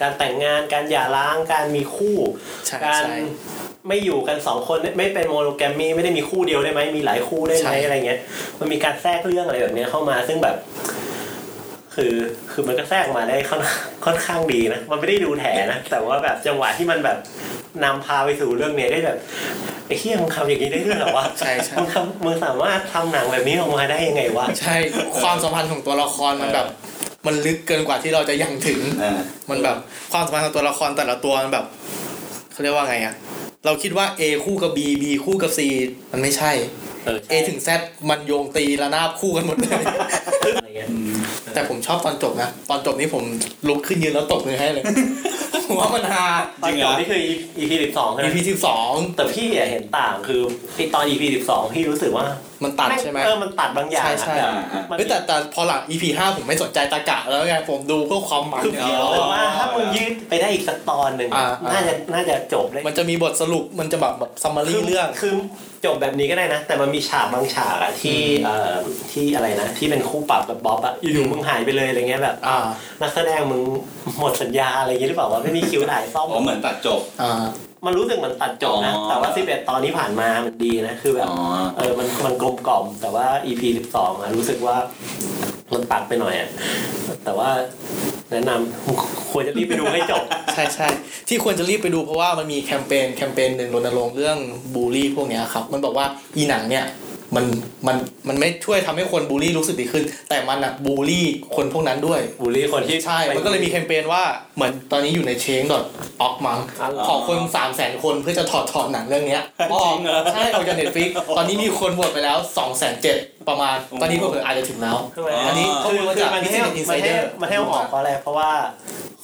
[0.00, 3.16] การแต่งงานการหย่าร้างการมีคู่ๆใช่การใช่
[3.88, 8.20] ไม่อยู่กันสองคนไม่เป็นโมโนแกรมมีไม่ได้มีคู่เดียวได้ไหมมีหลายคู่ได้ไหใช่มอะไรเงี้ย
[8.60, 10.56] มันมีการแทรกเรื่องอะไรแบบเนี้ยเข้ามา ซึ่งแบบ
[11.94, 12.14] คือ
[12.52, 13.62] คือมันก็แทรกมาได้ค่อน
[14.04, 17.18] ค่อนข้างดีนะมันไม่ได้ดูแถนะแต่ว่าแบบจังหวะที่มันแบบ
[17.84, 19.18] นำพาไปสู่เรื่องเนี้ยได้แบบ
[19.86, 24.76] ไอ้เฮียมึงทำอย่างนี้ได้ด้วยเหรอวะใช่ใช่ มึงทำมึงสามารถทำหนังแบบนี้ออกมาได้ยังไงวะ ใช่
[25.22, 26.66] ความสัมพันธ์ของตัวละครมันแบบ
[27.26, 29.18] มันลึกเกินกว่าที่เราจะยังถึง อ่า
[29.50, 29.76] มันแบบ
[30.12, 31.66] ความสัมพันธ์ของตัวละครแต่ละตัวมันแบบ
[32.52, 33.14] เขาเรียกว่าไงอะ
[33.66, 35.60] เราคิดว่า A คู่กับ B B คู่กับ C
[36.12, 36.52] มันไม่ใช่
[37.04, 37.68] เออ A ถึง Z
[38.10, 39.82] มันโยงตีระนาบคู่กันหมดเลย
[40.56, 40.88] อะไรเงี้ย
[41.58, 43.24] แต่ผมชอบตอนจบนะ ตอนจบนี่ผม
[43.68, 44.84] ลุกขึ้นยืนแล้วตบมือให้เลย
[45.66, 46.24] ผมว่ามันฮา
[46.62, 47.20] ตอนจบนี่คือ
[47.58, 50.40] EP สิบสองใช่ไหม EP ที่สองแต่พี่อะเห็นต่างคือ
[50.76, 52.26] ไอตอน EP สิบสองพี่รู้สึกว่า
[52.64, 65.34] มันตัดใช่ไหมเออมันตัดบางอย่างใช่ใช่อะอ่าอ่ามันเฮ้ยแต่แต่พอหลัง EP ห้าผมไม่สนใจตะกะแล้วไงผมดูเพื่อความมันคือพี่รู้สึกว่าถ้ามึงยืดไปได้อีกสักตอนหนึ่งอ่าน่าจะน่าจะจบได้มันจะมีบทสรุปมันจะแบบแบบซัมมารีเรื่องคือ
[65.84, 68.74] จบแบบนี้ก็ได้นะ แต่มันมีฉากบางฉากอะที่เอ่อ
[69.12, 72.58] ที่อะไรนะที่เป็นคู่ปรับกับบ๊อบอะอยู่ๆมึงหายไปเลยอะไรเงี้ยแบบอ่า
[73.00, 73.62] นักแสดงมึง
[74.18, 77.44] หมดสัญญาอะไรอย่างงี้หรือเปล่าวะไม่มีคิวถ่ายซ่อมอ๋อเหมือนตัดจบอ่า
[77.86, 81.38] มันรู้สึกเหมันตัดจบนะอ๋อแต่ว่า 11 ตอนที่ผ่านมามันดีนะ คือแบบอ๋อ
[81.76, 84.76] เออมันมันกลมกล่อม แต่ว่า EP สิบสองอะรู้สึกว่า
[85.72, 86.48] มันตัดไปหน่อยอะ
[87.24, 87.50] แต่ว่า
[88.32, 90.22] แนะนำควรจะรีบไปดูให้จบ
[90.54, 90.88] ใช่ใช่
[91.28, 94.38] ที่ควรจะรีบไปดูเพราะว่ามันมีแคมเปญแคมเปญหนึ่งรณรงค์เรื่อง
[94.74, 96.84] บูลลี่พวกเนี้ยครับ มันบอกว่าอีหนังเนี่ย
[97.36, 97.44] มัน
[97.86, 97.96] มัน
[98.28, 104.22] มันไม่ช่วยทำให้คนบูลลี่รู้สึกดีขึ้น แต่มันอะบูลลี่คนพวกนั้นด้วยบูลลี่คนที่ใช่ มันก็เลยมีแคมเปญว่า
[104.56, 105.84] เหมือนตอนนี้อยู่ในเชงดอท
[106.22, 118.50] ออกมังอ๋อเหรอขอคน3 0 0 0 0 0 คนเพื่อจะถอดถอดหนังเรื่องเนี้ยออกจริงเหรอใช่ออกจากเน็ตฟิกตอนนี้มีคนโหวตไปแล้ว2 0 0 0 0ประมาณ ตอนนี้เผื่อๆอาจจะถึงแล้วใช่ไหมอันนี้ข้อคือมูลมาคือจากมันพิเศให้ษอินไซมันเดให้อร์มันให้เอาออกเพราะอะไรเพราะว่า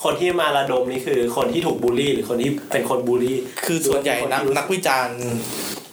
[0.02, 3.36] คนที่มาระดมนี่คือคนที่ถูกบูลลี่ หรือคนที่เป็นคนบูลลี่
[3.66, 5.18] คือส่วนใหญ่นักนักวิจารณ์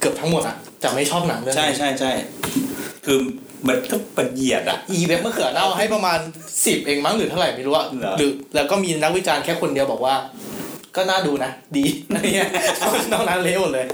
[0.01, 2.11] เกือบทั้งหมดอะจะไม่ชอบหนังเรื่องใช่นี้ใช่ใช่
[3.05, 3.19] คือ
[3.67, 6.19] มันก็เป็นเหยียดอะ อีเว็บมะเขือเน่าให้ประมาณ
[6.65, 10.15] สิบเองมั้งหรือเท่าไหร่ไม่รู้อะเหรอ หรือแล้วก็มีนักวิจารณ์แค่คนเดียวบอกว่า
[10.95, 12.49] ก็น่าดูนะ ดีอะไรเงี้ย
[13.12, 13.86] นอกนั้นเละหมดเลย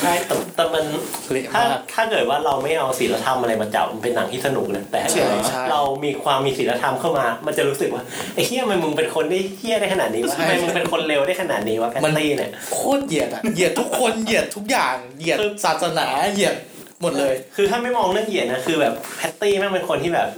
[0.00, 0.84] ใช่แต่แต่มัน
[1.30, 8.02] เละถ้ามากถ้าเกิดว่าเราไม่เอาศีลธรรมอะไรมาจับมันเป็นหนังที่สนุกนะแต่ถ้าเกิดใช่ใช่เรามีความมีศีลธรรมเข้ามา มันจะรู้สึกว่า
[8.34, 16.54] ไอ้เหี้ยทำไมมึงเป็นคนได้เหี้ยได้ขนาดนี้วะใช่ทำไมมึงเป็นคนเลวได้ขนาดนี้วะแพตตี้เนี่ยโคตรเหยียดอะเหยียดทุกคนเหยียดทุกอย่างเหยียดคือศาสนาเหยียด
[17.02, 20.28] หมดเลย คือถ้าไม่มองเรื่องเหยียดนะคือแบบแพตตี้แม่งเป็นคนที่แบบ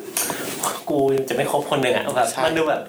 [0.91, 0.99] กู
[1.29, 2.81] จะไม่คบคนหนึ่งอะแบบใช่มันดูแบบ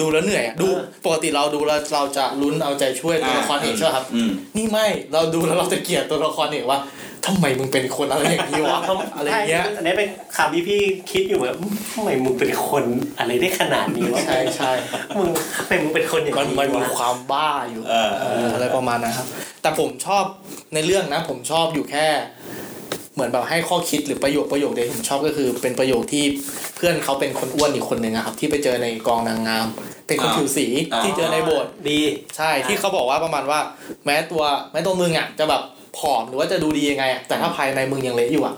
[0.00, 6.80] ดูแล้วเหนื่อยอะดูเออปกติเราดูแล้วเราจะลุ้นเอาใจช่วยตัวละครเอกใช่ไหมครับอืมนี่ไม่เราดูแล้วเราจะเกลียดตัวละครเอกว่า
[7.28, 11.56] ทำไมมึงเป็นคนอะไรอย่างนี้วะทำอะไรเงี้ยใช่อันนี้เป็นคำที่พี่คิดอยู่แบบ
[11.94, 12.84] ทำไมมึงเป็นคน
[13.18, 14.72] อะไรได้ขนาดนี้วะใช่ใช่
[15.18, 19.26] มึงทำไมมึงเป็นคนอย่างมันนี้มันมีวะความบ้าอยู่เออเอออะไรประมาณนั้นครับ
[19.62, 20.24] แต่ผมชอบ
[20.74, 22.06] ในเรื่องนะ ผมชอบอยู่แค่
[23.14, 26.24] เหมือนแบบให้ข้อคิดหรือประโยคประโยคเดียวที่ผมชอบก็คือ เป็นประโยคที่
[26.76, 29.66] เพื่อนเขาเป็นคนอ้วนอีกคนหนึ่งอะครับ ที่ไปเจอในกองนางงาม
[30.06, 32.00] เป็นคนอ่าผิวสีอ่าที่เจอในโบสถ์ดี
[32.36, 33.60] ใช่ที่เขาบอกว่าประมาณว่า
[34.04, 35.62] แม้ตัวแม้ตัวมึงอะจะแบบ
[35.98, 38.54] ผอมหรือว่าจะดูดียังไงอะแต่ถ้าภายในมึงยังเละอยู่อะ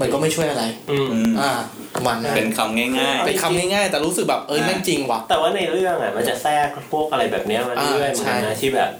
[0.00, 1.52] มันก็ไม่ช่วยอะไรอืมอืม อ่า
[1.94, 8.90] ประมาณนั้นเป็นคำง่ายเป็นคำง่ายๆ แต่รู้สึกแบบเอ้ยแม่งจริงว่ะ แต่ว่าในเรื่องอะมันจะแทรกพวกอะไรแบบเนี้ยมาเรื่อยๆเหมือนกันอ่าใช่นะที่แบบ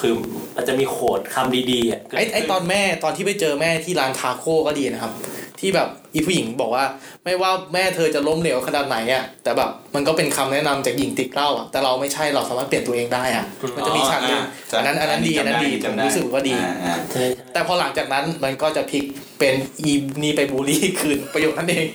[0.00, 0.12] คือ
[0.56, 5.12] มันจะมีโขดคำดีๆอะเกิดไอ้ไอ้ขึ้ตอนแม่ตอนที่ไปเจอแม่ที่ร้านทาโก้ก็ดีนะครับ
[5.60, 6.84] ที่แบบอีผู้หญิงบอกว่า
[7.24, 14.42] ไม่ว่าแม่เธอจะล้มเหลวขนาดไหนอะแต่แบบมันก็เป็นคำแนะนำจากหญิงติ๊กเล่าอะแต่เราไม่ใช่เราสามารถเปลี่ยนตัวเองได้อะๆมันจะมีฉากหนึง
[14.72, 19.04] อ๋ออันนั้นอันนั้นดีอันนั้นดีผมจำได้รู้สึกว่าดีอ่าอ่าใช่แต่พอหลังจากนั้นมันก็จะพลิก
[19.38, 19.92] เป็นอี
[20.22, 21.86] นี่ไปบูลลี่คืนประโยคนั้นเอง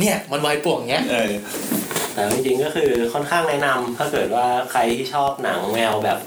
[0.00, 1.32] เนี่ยมันวายป่วงเงี้ยเออ
[2.14, 6.18] แต่จริงๆก็คือค่อนข้างแนะนำถ้าเกิดว่าใครที่ชอบหนังแนวแบบ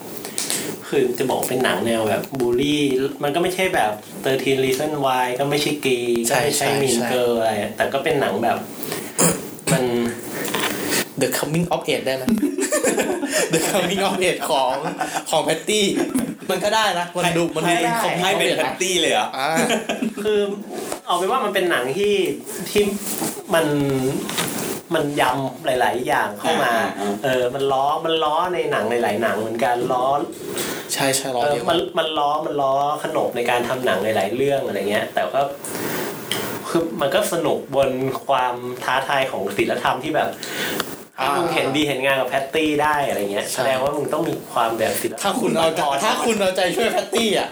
[0.89, 2.83] คือจะบอกเป็นหนังแนวแบบบูลลี่
[3.23, 3.91] มันก็ไม่ใช่แบบ
[4.27, 5.97] 13 Reason Why ก็ไม่ใช่กี
[6.29, 8.57] ก็ไม่ใช่มินเกอร์อะไรอะแต่ก็เป็นหนังแบบ
[9.71, 9.83] มัน
[11.21, 12.23] The Coming of Age ได้ไหม
[13.53, 14.73] The Coming of Age ของ
[15.29, 15.85] ของแพตตี้
[16.49, 19.49] มันก็ได้นะมันดูมันดูเป็น Coming ให้ of เป็น Age แพตนะตี้เลยเหรออ่า
[20.23, 20.39] คือ
[21.05, 22.15] เอาเป็นว่ามันเป็นหนังที่
[22.69, 22.83] ที่
[23.53, 23.65] มัน
[24.95, 30.07] มันยำหลาย ๆ อย่างเข้ามาอ่าอ่าเออมันล้อมันล้อในหนังหลาย ๆ หนังเหมือนกันล้อ
[30.93, 32.73] ใช่ใช่รอเออเดียวมันมันล้อมันล้อ
[33.03, 35.41] ขนบในการทำหนังหลาย ๆ เรื่องอะไรเงี้ย แต่ก็
[36.69, 37.89] คือมันก็สนุกบน
[38.27, 40.29] ความท้าทายของศีลธรรมที่แบบ
[40.95, 40.96] ถ้า
[41.37, 47.49] มึงเห็นดีเห็นงามกับแพตตี้ได้อะไรเงี้ยแสดงว่ามึงต้องมีความแบบศีลธรรมถ้าคุณเอาใจพถ้าคุณเอาใจช่วยแพตตี้อะ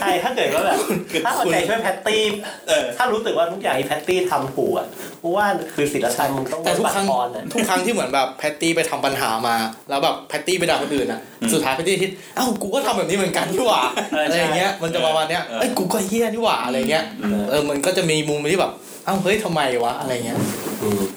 [0.00, 0.78] ใช่ถ้าเกิดว่าแบบ
[1.24, 2.22] ถ้าเอาใจช่วยแพตตี้
[2.68, 4.86] เออถ้ารู้สึกว่าทุกอย่างที่แพตตี้ทำถูกอะ
[5.20, 9.56] เพราะว่าคือศีลธรรมมึงต้องแต่ทุกบัตครั้งรพรอะทุกครั้งที่เหมือนแบบแพตตี้ไปทำปัญหามา
[9.90, 11.20] แล้วแบบแพตตี้ไปด่าคนอื่นอะ
[11.52, 13.82] สุดท้ายแพตตี้คิดเอ้ากูก็ทำแบบนี้เหมือนกันนี่หว่า
[14.12, 17.04] เออใช่อะไรอย่างเงี้ยมันจะประมาณเนี้ยเออเอ้ยกูก็เหี้ยนี่หว่าอะไรเงี้ย
[17.50, 18.72] เออมันก็จะมีมุมที่แบบ
[19.04, 20.65] เอ้าเฮ้ยทำไมวะอะไรเงี้ยอืม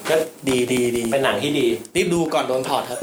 [0.10, 0.16] ก็
[0.50, 2.98] ดีดีดีเป็นหนังที่ดี รีบดูก่อนโดนถอดครับ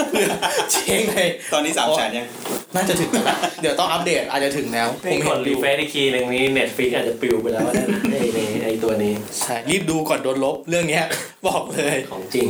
[0.73, 2.27] เจ๊งเลยตอนนี้สามแสนยัง
[2.75, 11.05] น่าจะถึงแล้วนะเดี๋ยวต้องอัปเดตอาจจะถึงแล้วนี่กด refresh อีกทีหนึ่งนี้ Netflix อาจจะปลิวไปแล้วนะในในไอตัวนี้ใช่รีบดูก่อนโดนลบเรื่องเนี้ย
[11.47, 12.49] บอกเลยของจริง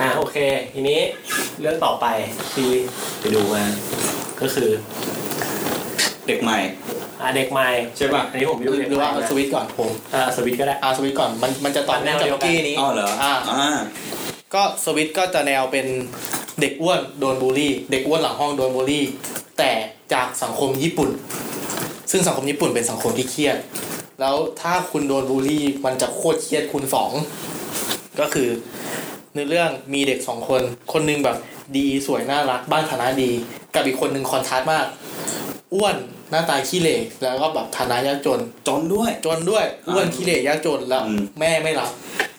[0.00, 0.36] อะโอเค
[0.74, 1.00] ทีนี้
[1.60, 2.06] เรื่องต่อไป
[2.54, 2.68] ที่
[3.20, 3.64] ไปดูมา
[4.40, 4.70] ก็คือ
[6.26, 6.58] เด็กใหม่
[7.22, 13.78] อะเด็กใหม่ใช่ป่ะอันนี้ผมดูเด็กหรือใหม่ว่าเอาสวิตช์ก่อนผมอ่าสวิตช์ก็ได้อาสวิตช์ก่อนมันมันจะต่อเนื่องจากเมื่อกี้นี้ อ๋อเหรออ่า อ่า
[14.54, 15.86] ก็สวิตก็จะแนวเป็น
[16.60, 19.04] เด็กอ้วนโดนบูลลี่ เด็กอ้วนหลังห้องโดนบูลลี่
[19.58, 19.70] แต่
[20.12, 21.10] จากสังคมญี่ปุ่น
[22.10, 23.56] ซึ่งสังคมญี่ปุ่นเป็นสังคมที่เครียด
[24.20, 27.10] แล้วถ้าคุณโดนบูลลี่มันจะโคตรเครียดคูณสอง
[28.20, 28.48] ก็คือ
[29.34, 31.36] ในเรื่องมีเด็กสองคน คนหนึงแบบ
[31.76, 33.30] ดีสวยน่ารักบ้านฐานะดี
[33.74, 34.86] กับอีกคนหนึ่ง contrast มาก
[35.74, 35.96] อ้วน
[36.30, 41.90] หน้าตาขี้เหร่แล้วก็แบบฐานะยากจน จนด้วย จนด้วยอ้วนขี้เหร่ยากจนแล้วอืม แม่ไม่รัก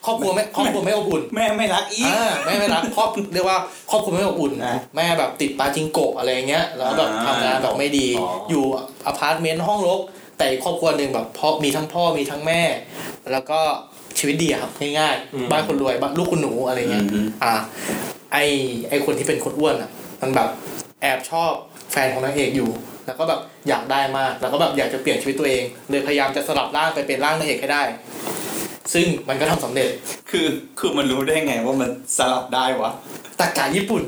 [0.05, 3.57] ครอบครัวไม่ครอบครัวไม่อบอุ่น แม่ไม่รักอีก อ่าแม่ไม่รักครอบเรียกว่า
[3.89, 8.63] ครอบครัวไม่อบอุ่นอ่าแม่แบบติดปาจิงโกะอะไรเงี้ยแล้วแบบอ่าทำงานแบบไม่ดี อ๋ออ อยู่
[9.05, 10.01] อพาร์ตเมนต์ห้องรก
[10.37, 12.61] แต่อีกครอบครัวหนึ่งแบบพ่อมีทั้งพ่อมีทั้งแม่
[13.31, 13.59] แล้วก็
[14.19, 17.53] ชีวิตดีอะครับง่ายอืม ๆบ้านคนรวยบ้านลูกคุณหนูอะไรเงี้ยอืมอ่า
[18.31, 18.37] ไอ
[18.89, 19.89] ไอคนที่เป็นคนอ้วนอะ
[20.21, 20.47] มันแบบ
[21.01, 21.51] แอบชอบ
[21.91, 22.69] แฟนของนางเอกอยู่
[23.05, 23.39] แล้วก็แบบ
[23.69, 27.83] อยากได้มาก แล้วก็แบบอยากจะเปลี่ยนชีวิตตัวเอง เลยพยายามจะสลับร่างไปเป็นร่างนางเอกให้ได้
[28.93, 29.89] ซึ่งมันก็ทำสำเร็จ
[30.29, 30.47] คือ
[30.79, 32.91] คือมันรู้ได้ไงว่ามันสลับได้วะ
[33.39, 34.03] ตากาญี่ปุ่น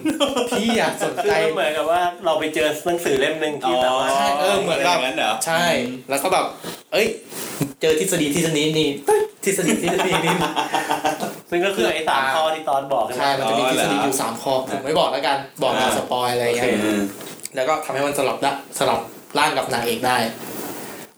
[0.57, 5.65] พี่อยากสนคือใจมันเหมือนกับว่าเราไปเจอหนังสือเล่มหนึ่งที่แบบว่าใช่เออเหมือนแบบย่างนั้นเหรอใช่
[6.09, 6.45] แล้วก็แบบ
[6.91, 7.07] เอ้ย
[7.81, 10.35] เจอทฤษฎีทฤษฎีนี่เอ้ยทฤษฎีทฤษฎีนี่
[11.51, 17.01] ซึ่งก็คือไอ้สามข้อที่ตอนบอกกันใช่มันจะมีทฤษฎีอยู่สามข้อผมไม่บอกแล้วกันบอกมาสปอยอะไรเงี้ยอืม
[17.55, 18.99] แล้วก็ทำให้มันสลับได้สลับ
[19.37, 20.17] ร่างกับนางเอกได้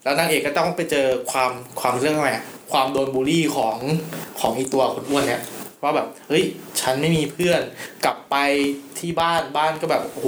[0.03, 3.77] แล้วนางเอกก็ต้องไปเจอความความเรื่องอะไรอะความโดนบูลลี่ของ
[4.39, 5.41] ของอีตัวคนอ้วนเนี่ย
[5.83, 6.43] ว่าแบบเฮ้ย
[6.81, 7.61] ฉันไม่มีเพื่อน
[8.05, 8.35] กลับไป
[8.99, 10.27] ที่บ้านบ้านก็แบบโอ้โห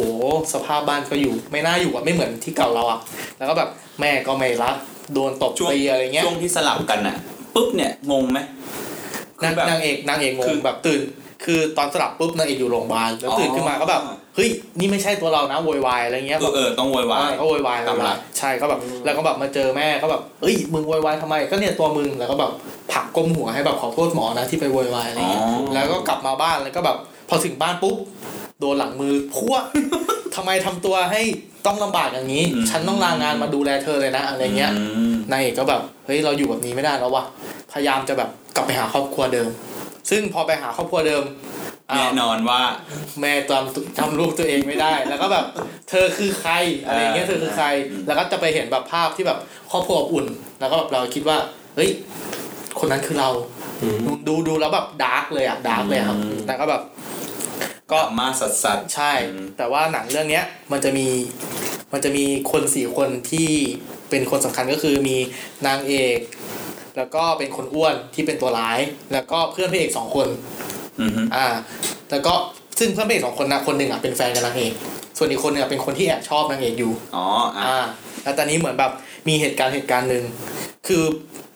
[0.54, 3.00] สภาพบ้านก็อยู่ ไม่น่าอยู่อะไม่เหมือนที่เก่าเราอะ
[3.38, 3.70] แล้วก็แบบ
[4.02, 4.76] แม่ก็ไม่รัก
[5.14, 7.18] โดนตบช่วงตีอะไรเงี้ยช่วงที่สลับกันอะ
[7.56, 8.40] ปุ๊บเนี่ยงงไหม
[9.46, 11.02] นางคือแบบนางเอกนางเอกงคืงอแบบตื่น
[11.46, 14.02] คือตอนสลับปุ๊บนางเอกอยู่โรงพยาบาลแล้วอ๋อตื่นขึ้นมาก็แบบ
[14.36, 22.52] เฮ้ยนี่ไม่ใช่ตัวเรานะโวยวายอะไรเงี้ยเออเออต้องโวยวายอ่าก็โวยวายตามหลักใช่ก็แบบแล้วก็แบบมาเจอแม่ก็แบบเอ้ยมึงโวยวายทำไมก็เนี่ยตัวมึงแล้วก็แบบ
[22.92, 26.98] ผลักก้มหัวให้แบบขอโทษหมอนะที่ไปโวยวายอะไรอ๋อเงี้ยแล้วก็กลับมาบ้านแล้วก็แบบ
[27.30, 27.96] พอถึงบ้านปุ๊บ
[28.60, 29.56] โดนหลังมือพัว
[30.36, 31.22] ทำไมทำตัวให้
[31.66, 37.24] ต้องลำบากอย่างนี้อืมฉันต้องลางานมาดูแลเธอเลยนะอะไรเงี้ยอืม นายเอกก็แบบเฮ้ยเราอยู่แบบนี้ไม่ได้แล้ววะ
[37.72, 39.50] พยายามจะแบบกลับไปหาครอบครัวเดิม
[40.10, 41.24] ซึ่งพอไปหาครอบครัวเดิม
[41.92, 42.62] อ้าแน่วนอนว่า
[43.22, 45.46] แม่จำจำลูกตัวเองไม่ได้ แล้วก็แบบ
[45.90, 46.54] เธอคือใคร
[46.86, 49.40] อะไรเงี้ยเธอคือใครอืมแล้วก็จะไปเห็นแบบภาพที่แบบ
[49.72, 50.26] ครอบครัวอบอุ่น
[50.60, 51.38] แล้วก็แบบเราคิดว่า
[51.76, 51.90] เฮ้ย
[52.80, 53.30] คนนั้นคือเรา
[53.82, 56.82] อืมดูดูดูแล้วแบบ dark เลยอะ dark เลยอะครับแต่ก็แบบ
[57.92, 61.08] ก็มาสัสสัสใช่อืมแต่ว่าหนังเรื่องเนี้ย มันจะมี
[61.94, 63.50] มันจะมีคนสี่คนที่
[64.10, 65.18] เป็นคนสำคัญก็คือมี
[65.68, 66.20] นางเอก
[66.98, 68.80] แล้วก็เป็นคนอ้วนที่เป็นตัวร้าย
[69.14, 70.28] แล้วก็เพื่อนพระเอกสองคน
[71.02, 71.48] อือฮึอ่า
[72.12, 72.34] แล้วก็
[72.80, 74.74] ซึ่งเพื่อนพระเอกสองคนนะคนหนึ่งอะเป็นแฟนกับนางเอก
[75.18, 77.26] ส่วนอีกคนหนึงอะเป็นคนที่แอบชอบนางเอกอยู่อ๋อ
[77.58, 77.78] อะอ่า
[78.24, 78.92] แล้วตอนนี้เหมือนแบบ
[79.28, 80.24] มีเหตุการณ์เหตุการณ์หนึ่ง
[80.88, 81.04] คือ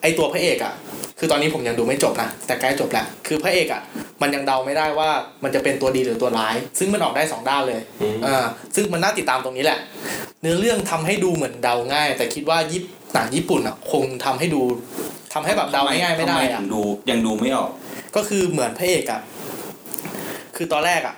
[0.01, 0.73] ไอตัวพระเอกอะ
[1.19, 3.81] คือตอนนี้ผมยังดูไม่จบนะแต่ใกล้จบแล้วคือพระเอกอะ
[4.21, 5.09] มันยังเดาไม่ได้ว่า
[5.43, 9.79] มันจะเป็นตัวดีหรือตัวร้าย ซึ่งมันออกได้สองด้านเลยอืมอ่าซึ่งมันน่าติดตามตรงนี้แหละ
[10.41, 14.61] เนื้อเรื่องทำให้ดูเหมือนเดาง่าย แต่คิดว่ายิปหนังญี่ปุ่นอะคงทำให้ดู
[15.33, 17.69] ทำให้แบบเดาง่ายๆไม่ได้ทำอะถึงดูยังดูไม่ออก
[18.15, 19.21] ก็คือเหมือนพระเอกอะ
[20.55, 21.15] คือตอนแรกอะ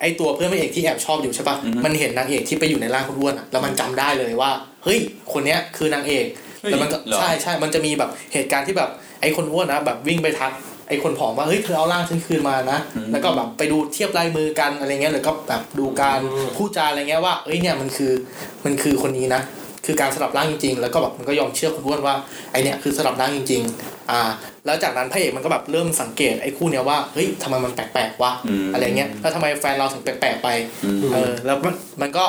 [0.00, 4.50] ไอตัวเพื่อนพระเอกที่แอบชอบอยู่ใช่ปะอือฮึมันเห็นนางเอกที่ไปอยู่ในร่างคนอ้วนอะแล้วมันจำได้เลยว่า
[4.84, 4.98] เฮ้ย
[5.32, 6.26] คนเนี้ยคือนางเอก
[6.60, 10.52] เฮ้ยแล้วมันก็เหรอใช่ใช่มันจะมีแบบเหตุการณ์ที่แบบ ไอคนอ้วนนะแบบวิ่งไปทัก
[10.88, 12.78] ไอคนผอมว่าเฮ้ยเธอเอาร่างฉันคืนมานะ
[13.12, 18.12] แล้วก็แบบไปดูเทียบลายมือกันอะไรเงี้ยหรือก็แบบดูการอืมพูดจาอะไรเงี้ยว่าเอ้ยเนี่ยมันคือ
[18.64, 19.42] มันคือคนนี้นะ
[19.86, 22.14] คือการสลับร่างจริงๆ แล้วก็แบบมันก็ยอมเชื่อคนอ้วนว่า
[22.52, 24.20] ไอเนี่ยคือสลับร่างจริง ๆ อ่า
[24.66, 30.48] แล้วจากนั้นพระเอกมันก็แบบเริ่มสังเกตไอ้คู่เนี้ยว่าเฮ้ยทำไมมันแปลกๆวะอืมอะไรเงี้ยแล้วทำไมแฟนเราถึงแปลกๆไป
[30.84, 32.24] อืมเออแล้วมันมันก็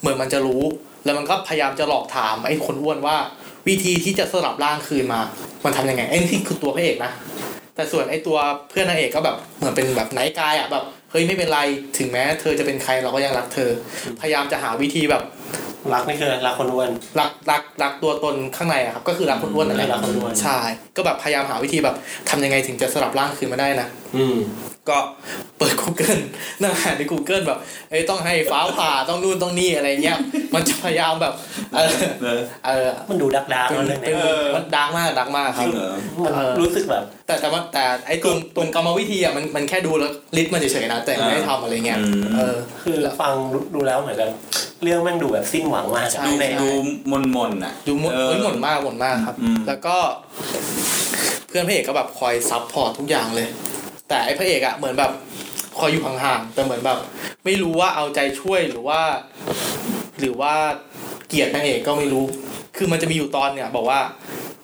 [0.00, 0.62] เหมือนมันจะรู้
[1.04, 3.16] แล้วมันก็พยายามจะหลอกถามไอ้คนอ้วนว่า
[3.68, 5.20] วิธีที่จะสลับร่างคืนมา
[5.64, 7.12] มันทำยังไงไอ้นี่คือตัวพระเอกนะ
[7.74, 8.38] แต่ส่วนไอ้ตัว
[8.70, 11.60] เพื่อนนางเอกก็แบบเหมือนเป็นแบบไนท์กายอะแบบเฮ้ยไม่เป็นไร
[11.98, 13.70] ถึงแม้ เธอจะเป็นใครเราก็ยังรักเธอ
[14.20, 15.22] พยายามจะหาวิธีแบบ
[15.94, 20.58] รักนี่คือรักคนอ้วนรักรักรักตัวตนข้างในอะครับก็คือรักคนอ้วนนั่นแหละรักคนอ้วนใช่
[20.96, 21.96] ก็แบบพยายามหาวิธีแบบ
[22.30, 24.36] ทำยังไงถึงจะสลับร่างคืนมาได้นะ อืม
[24.90, 24.98] ก็
[25.58, 26.20] เปิด Google
[26.62, 27.58] นั่งหาใน Google แบบ
[27.90, 30.18] เอ้ยต้องให้ฟ้าผ่าต้องนู่นต้องนี่อะไรเงี้ย
[30.54, 31.34] มันจะพยายามแบบ
[31.74, 31.92] เออ
[32.22, 43.32] เออเออมันดูดัก dark เป็นเรื่องเป็นเนี้ยเออมันดังมากดังมากครับริงเหรอมันเออรู้สึกแบบ แต่แต่ว่าแต่ไอ้ตรงตรงกรรมวิธีอะมันมันแค่ดูแล้ว list มันเฉยๆนะแต่ไม่ได้ทำอะไรเงี้ยอืมเออคือฟัง
[43.74, 44.30] ดูแล้วเหมือนกัน
[44.82, 46.68] เรื่องแม่งดูแบบสิ้นหวังมากใช่ดูในดู
[47.10, 49.96] มนมนๆอะดูหมดเออเฮ้ยหมดมากหมดมากครับอืมแล้วก็
[51.48, 53.48] เพื่อนพระเอกก็แบบคอยซับพอร์ตทุกอย่างเลย
[54.08, 55.10] แต่ไอ้พระเอกอะเหมือนแบบ
[55.78, 56.98] คอยอยู่ห่างๆแต่เหมือนแบบ
[57.44, 59.00] ไม่รู้ว่าเอาใจช่วยหรือว่า
[60.20, 60.54] หรือว่า
[61.28, 62.24] เกลียดนางเอกก็ไม่รู้
[62.76, 64.00] คือมันจะมีอยู่ตอนเนี่ย บอกว่า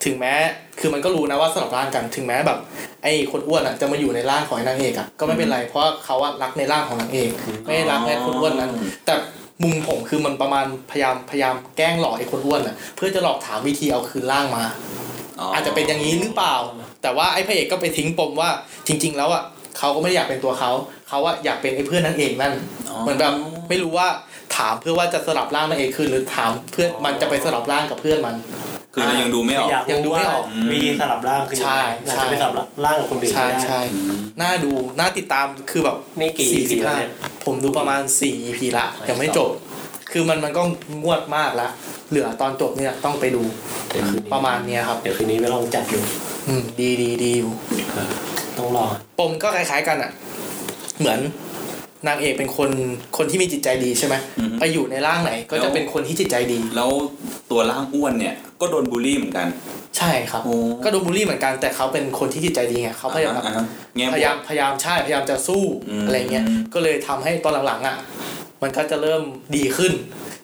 [0.05, 0.35] ถึงแม้
[0.81, 2.59] คือมันก็รู้นะว่าสลับร่างกันถึงแม้แบบ
[3.03, 7.31] ไอ้คนอ้วนอะจะมาอยู่ในร่างของไอ้นางเอกอะก็ไม่เป็นไรเพราะว่าเขาอะรักในร่างของนางเอก
[7.65, 8.71] ไม่ได้รักในคนอ้วนนั้น
[9.07, 9.15] แต่
[9.63, 14.65] มุมผมคือมันประมาณพยายามพยายามแกล้งหลอกไอ้คนอ้วนอะเพื่อจะหลอกถามวิธีเอาคืนร่างมา
[15.55, 16.55] อาจจะเป็นอย่างนี้หรือเปล่า
[17.03, 18.51] แต่ว่าไอ้พระเอกก็ไปทิ้งปมว่า
[18.87, 19.45] จริง ๆ แล้วอะ
[19.79, 20.71] เขาก็ไม่ได้อยากเป็นตัวเขา
[21.09, 22.53] เขาอะอยากเป็นไอ้เพื่อนนางเอกนั่น
[23.01, 23.33] เหมือนแบบ
[23.69, 24.09] ไม่รู้ว่า
[24.57, 28.37] ถามเพื่อว่าจะสลับร่างนางเอกคืนหรือถามเพื่อนมันจะไปสลับร่างกับเพื่อนมัน
[28.95, 33.81] คือเรายังดูไม่ออกอยากยังดูรู้ไม่ว่าออกวิธีสลับร่างคือยังใช่ไงเราใช่จะไปสลับร่างกับคนอื่นใช่ไม่ได้ใช่
[34.41, 37.11] น่าดูน่าติดตามคือแบบนี่กี่สี่ EP สิบแล้วห้าเนี่ย
[37.45, 39.49] ผมดูประมาณสี่ EP ละยังไม่จบ
[40.13, 40.63] คือมันมันก็
[41.03, 41.69] งวดมากละ
[42.11, 43.43] เหลือตอนจบเนี่ยต้องไปดู
[43.91, 46.01] เดี๋ยวคืนนี้ประมาณเนี้ยครับ เดี๋ยวคืนนี้ไปลองจัดดู
[46.49, 47.53] อืมดีดีดีอยู่
[48.59, 48.87] ต้องรอ
[49.19, 50.11] ปมก็คล้ายๆกันอะ
[50.99, 51.21] เหมือน
[52.09, 52.71] นางเอกเป็นคน
[53.17, 56.91] คนที่มีจิตใจดีใช่ไหมอือฮึไปอยู่ในร่างไหนก็แล้จะวเป็นคนที่จิตใจดี แล้ว
[57.51, 59.47] ตัวร่างอ้วนเนี่ย ก็โดนบูลลี่เหมือนกัน
[59.99, 63.65] ใช่ครับโอ้ก็โดนบูลลี่เหมือนกันแต่เขาเป็นคนที่จิตใจดีไงเขาพยายามอ่ฮะ
[63.97, 67.97] แง่บวกพยายามพยายามใช่พยายามจะสู้อืมอะไรเงี้ยก็เลยทำให้ตอนหลังๆอะ
[68.63, 69.23] มันก็จะเริ่ม
[69.57, 69.93] ดีขึ้น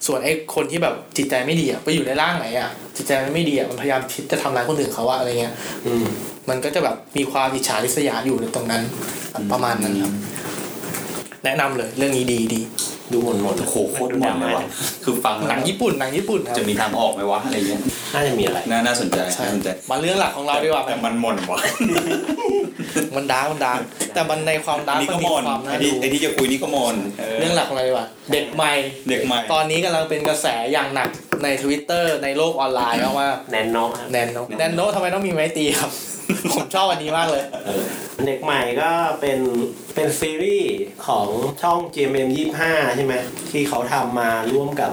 [0.06, 5.54] ส่วนไอ้คนที่แบบจิตใจไม่ดีอะไปอยู่ในร่างไหนอะจิตใจมันไม่ดีอะมันพยายามคิดจะทำร้ายคนอื่นเขาอะอะไรเงี้ย
[5.86, 6.04] อืม
[6.48, 8.82] มันก็จะแบบมีความอิจฉาริษยาอยู่ในตรงนั้น
[9.52, 10.12] ประมาณนั้นครับ
[11.44, 12.60] แนะนำเลยเรื่องนี้ดีดี
[13.14, 14.64] ดูหมดหมดโอ้โหโคตรมันเลยว่ะ
[15.04, 17.80] คือฟังหแล้นัวงญี่ปุ่นหนังญี่ปุ่นครับจะมีทางออกไหมวะอะไรเงี้ย
[18.14, 21.60] น่าจะมีอะไรน่าน่าสนใจใช่น่าสนใจมาเรื่องหลักของเราดีกว่าแต่มันหม่นว่ะ
[23.16, 23.80] มัน dark มัน dark
[24.14, 26.96] แต่มันในความดาอัร์นนี้มัก็มีหม่นความน่าไอ้ดูที่ไอ้ที่จะคุยนี่ก็หม่น
[27.40, 28.72] เรื่องหลักของเราดีกว่าเด็กใหม่
[29.08, 31.08] เด็กใหม่ ตอนนี้กำลังเป็นกระแสอย่างหนัก
[31.42, 35.90] ในทวิตเตอร์ในโลกออนไลน์ว่าแนนโนะครับแนนโนแนนโนทำไมต้องมีไม้ตรีครับ
[36.52, 37.84] ผมชอบอันนี้มากเลยเออ
[38.26, 39.38] เด็กใหม่ก็เป็น
[39.94, 40.72] เป็นซีรีส์
[41.06, 41.26] ของ
[41.62, 42.28] ช่อง GMM
[42.62, 43.14] 25 ใช่ไหม
[43.50, 44.92] ที่เขาทำมาร่วมกับ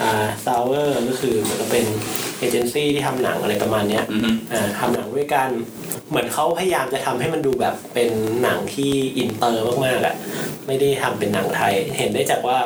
[0.00, 1.86] อ่า s o u r ก็คือเหมือนกับเป็น
[2.38, 5.48] เอเจนซี่ที่ทำหนังอะไรประมาณเนี้ย อือฮึ อ่าทำหนังด้วยกัน
[6.08, 8.10] เหมือนเขาพยายามจะทำให้มันดูแบบเป็น
[8.42, 10.14] หนังที่อินเตอร์มากๆอะ
[10.66, 12.58] ไม่ได้ทำเป็นหนังไทย เห็นได้จากว่า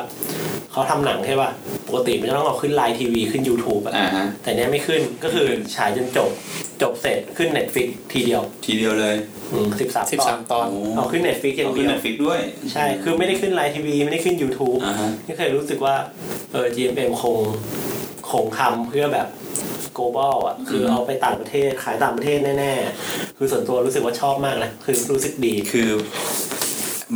[0.71, 1.49] เขาทำหนังใช่ป่ะ
[1.87, 6.29] ปกติมันจะต้องเอาขึ้นไลน์ทีวีขึ้น YouTube อะอ่าฮะแต่เนี้ยไม่ขึ้น ก็คือฉายจนจบ
[6.81, 9.15] จบเสร็จขึ้น Netflix ทีเดียวทีเดียวเลย
[9.79, 12.39] สิบสามตอน13ตอน โอ้ เอาขึ้น Netflix อย่างเดียว เอาขึ้น Netflix ด้วย
[12.73, 15.95] ใช่ คือไม่ได้ขึ้นไลน์ทีวีไม่ได้ขึ้น YouTube อ่าฮะนี่เคยรู้สึกว่า
[16.51, 17.37] เออ GMM คง
[18.31, 19.27] คงทำเพื่อแบบ
[19.97, 25.89] global อะ คือเอาไปต่างประเทศ ขายต่างประเทศแน่ๆ คือส่วนตัวรู้สึกว่าชอบมากนะ คือรู้สึกดี คือ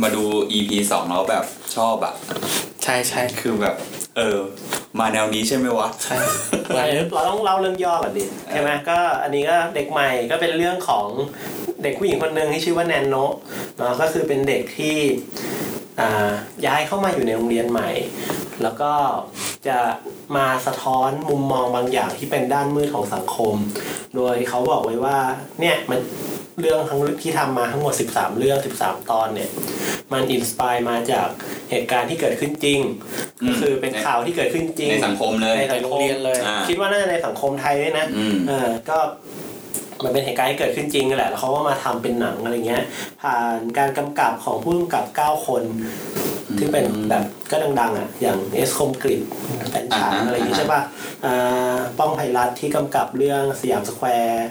[0.02, 1.44] มาดู EP สองแล้วแบบ
[1.76, 2.14] ชอบอะ
[2.84, 3.74] ใช่ใช่คือแบบ
[4.16, 4.38] เออ
[4.98, 6.16] มาแนวนี้ใช่ไหมวะใช่
[7.14, 11.06] เราต้องเล่าเรื่องย่อก่อนดิใช่ไหมก็อันนี้ก็เด็กใหม่ก็เป็นเรื่องของ
[11.82, 13.32] เด็กผู้หญิงคนหนึ่งที่ชื่อว่าแนนโนะ
[13.76, 14.96] เนาะก็คือเป็นเด็กที่
[16.00, 16.30] อ่า
[16.66, 17.90] ย้ายเข้ามาอยู่ในโรงเรียนใหม่
[18.62, 18.92] แล้วก็
[19.66, 19.78] จะ
[20.36, 23.54] มาสะท้อนมุมมองบางอย่างที่เป็นด้านมืดของสังคม
[24.16, 25.18] โดยเขาบอกไว้ว่า
[25.60, 25.98] เนี่ยมัน
[26.60, 29.50] เรื่องทั้งที่ทำมาทั้งหมด 13 เรื่อง 13 ตอนเนี่ย
[30.12, 31.28] มันอินสปายมาจาก
[31.70, 32.80] เหตุการณ์ที่เกิดขึ้นจริง
[33.42, 38.98] อืมก็คือเป็นข่าวที่เกิดขึ้นจริงในสังคมเลยในสังโรคงมเรียนเลยอ่าคิดว่าน่าจะในสังคมไทยด้วยนะอืมเออก็
[40.04, 42.84] มันเป็นเหตุการณ์ที่เกิดขึ้นจริงนั่นแหละ แล้วเขาก็มาทำเป็นหนังอะไรเงี้ย
[43.22, 45.62] ผ่านการกำกับของผู้กำกับ 9 คน
[46.58, 49.20] ที่เป็นแบบก็ดังๆอะอย่างเอสคมกฤษ
[49.70, 50.80] แฟนฉันอ่าฮะอะไรอย่างงี้ใช่ป่ะ
[51.24, 54.48] อ่าป้องไพรัชที่กำกับเรื่องสยามสแควร์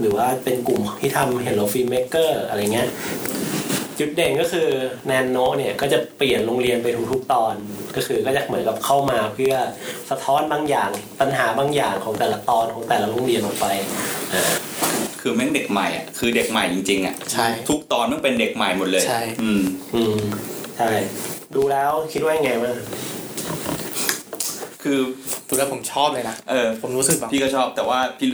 [0.00, 2.88] หรือว่าเป็นกลุ่มที่ทำ Hello Filmmaker อะไรเงี้ย
[3.98, 4.68] จุดเด่นก็คือ
[5.06, 7.54] แนนโนเนี่ยก็จะเปลี่ยนโรงเรียนไปทุกๆตอน
[7.96, 9.54] ก็คือก็จะเหมือนกับเข้ามาเพื่อ
[10.10, 13.66] สะท้อนบางอย่างปัญหาบางอย่างของแต่ละตอนของแต่ละโรงเรียนออกไป
[14.32, 14.42] อ่า
[15.20, 19.62] คือแม่งเด็กใหม่อะคือเด็กใหม่จริงๆอะใช่ทุกตอนมันเป็นเด็กใหม่หมดเลยใช่อืม
[19.94, 20.16] อืม
[20.76, 20.90] ใช่
[21.56, 22.76] ดูแล้วคิดว่ายังไงบ้าง
[24.82, 24.98] คือ
[25.48, 28.28] ดูแล้วผมชอบเลยนะเออผมรู้สึกแบบพี่ก็ชอบแต่ว่าพี่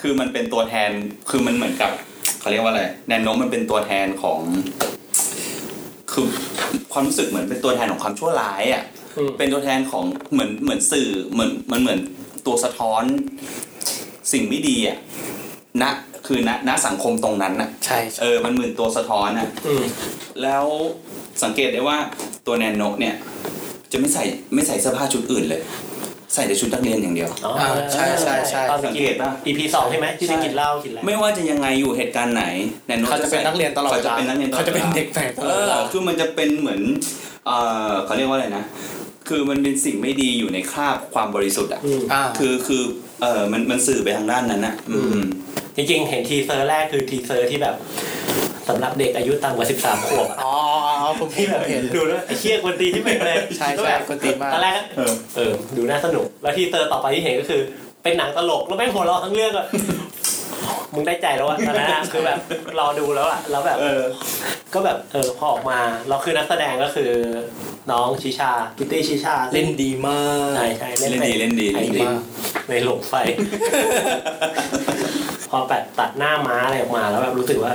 [0.00, 0.90] คือมันเป็นตัวแทน
[1.30, 1.90] คือมันเหมือนกับ
[2.40, 4.40] เขาเรียกว่าอะไรแนนโนมันเป็นตัวแทนของ
[6.12, 6.26] คือ
[6.92, 8.82] ความรู้สึกเหมือนเป็นตัวแทนของความชั่วร้ายอะ
[9.16, 12.00] อืมเป็นตัวแทนของเหมือนเหมือนสื่อเหมือนมันเหมือน
[12.46, 13.02] ตัวสะท้อน
[14.32, 14.98] สิ่งไม่ดีอะ
[15.82, 15.84] ณ
[16.26, 19.84] คือณณสังคมตรงนั้นน่ะใช่ใช่เออมันเหมือนตัวสะท้อนอะอืม
[20.42, 20.66] แล้ว
[21.44, 21.98] สังเกตได้ว่า
[22.46, 23.14] ตัวแนนโนเนี่ย
[23.92, 25.62] จะไม่ใส่ไม่ใส่เสื้อผ้าชุดอื่นเลย
[26.34, 32.44] ใส่แต่ชุดนักเรียนอย่างเดียว อ๋ออ่าใช่ใช่ใช่ตอนสังเกตป่ะ EP สองใช่ไหมที่จะกินเหล้ากินอะไรไม่ว่าจะยังไงอยู่เหตุการณ์ไหน
[32.86, 36.80] แนนโนเขาจะเป็นนักเรียนตลอดเขาเวจะลาเป็นนักเรียนตลอดเขาจะเป็นวลเด็กใหม่ตลเออดเวอลาคือมันจะเป็นเหมือน
[37.46, 37.50] เอ
[37.90, 38.64] อเขาเรียกว่าอะไรนะ
[39.28, 42.82] คือมันเป็นสิ่งไม่ดีอยู่ในคราบความบริสุทธิ์อะ อืมอ่า คือคือ
[43.22, 45.20] เออมันมันสื่อไปทางด้านนั้นนะอืม
[45.76, 47.74] จริงๆ เห็น teaser แรกคือ teaser ที่แบบ
[48.68, 50.54] สำหรับเด็กอายุต่ำกว่า 13 ขวบอะอ๋อ
[51.20, 57.60] ที่แบบผมเห็นผมเห็นดูแล้วไอ้เชี่ยกวนตีนที่เป็นเลยใช่ใช่กวนตีนมากตอนแรกก็เออเออดูน่าสนุก แล้ว teaser ต่อไปที่เห็นก็คือ
[58.02, 59.66] เป็นหนังตลกแล้วแม่งหัวเราะทั้งเรื่องอะ
[60.94, 62.38] มึงได้ใจแล้วอะตอนนั้นอะคือแบบ
[62.78, 64.02] รอดูแล้วอะแล้วแบบเออ
[64.74, 67.10] ก็แบบเออพอออกมาเราคือนักแสดงก็คือ
[67.92, 72.20] น้องชิชาคิตตี้ชิชาเล่นดีมากใช่ใช่เล่นดีเล่นดีเป็นไอดีติมดีมาก
[72.68, 73.14] ในหลงไฟ
[75.50, 77.72] พอแบบตัดหน้าม้าอะไรออกมาแล้วแบบรู้สึกว่า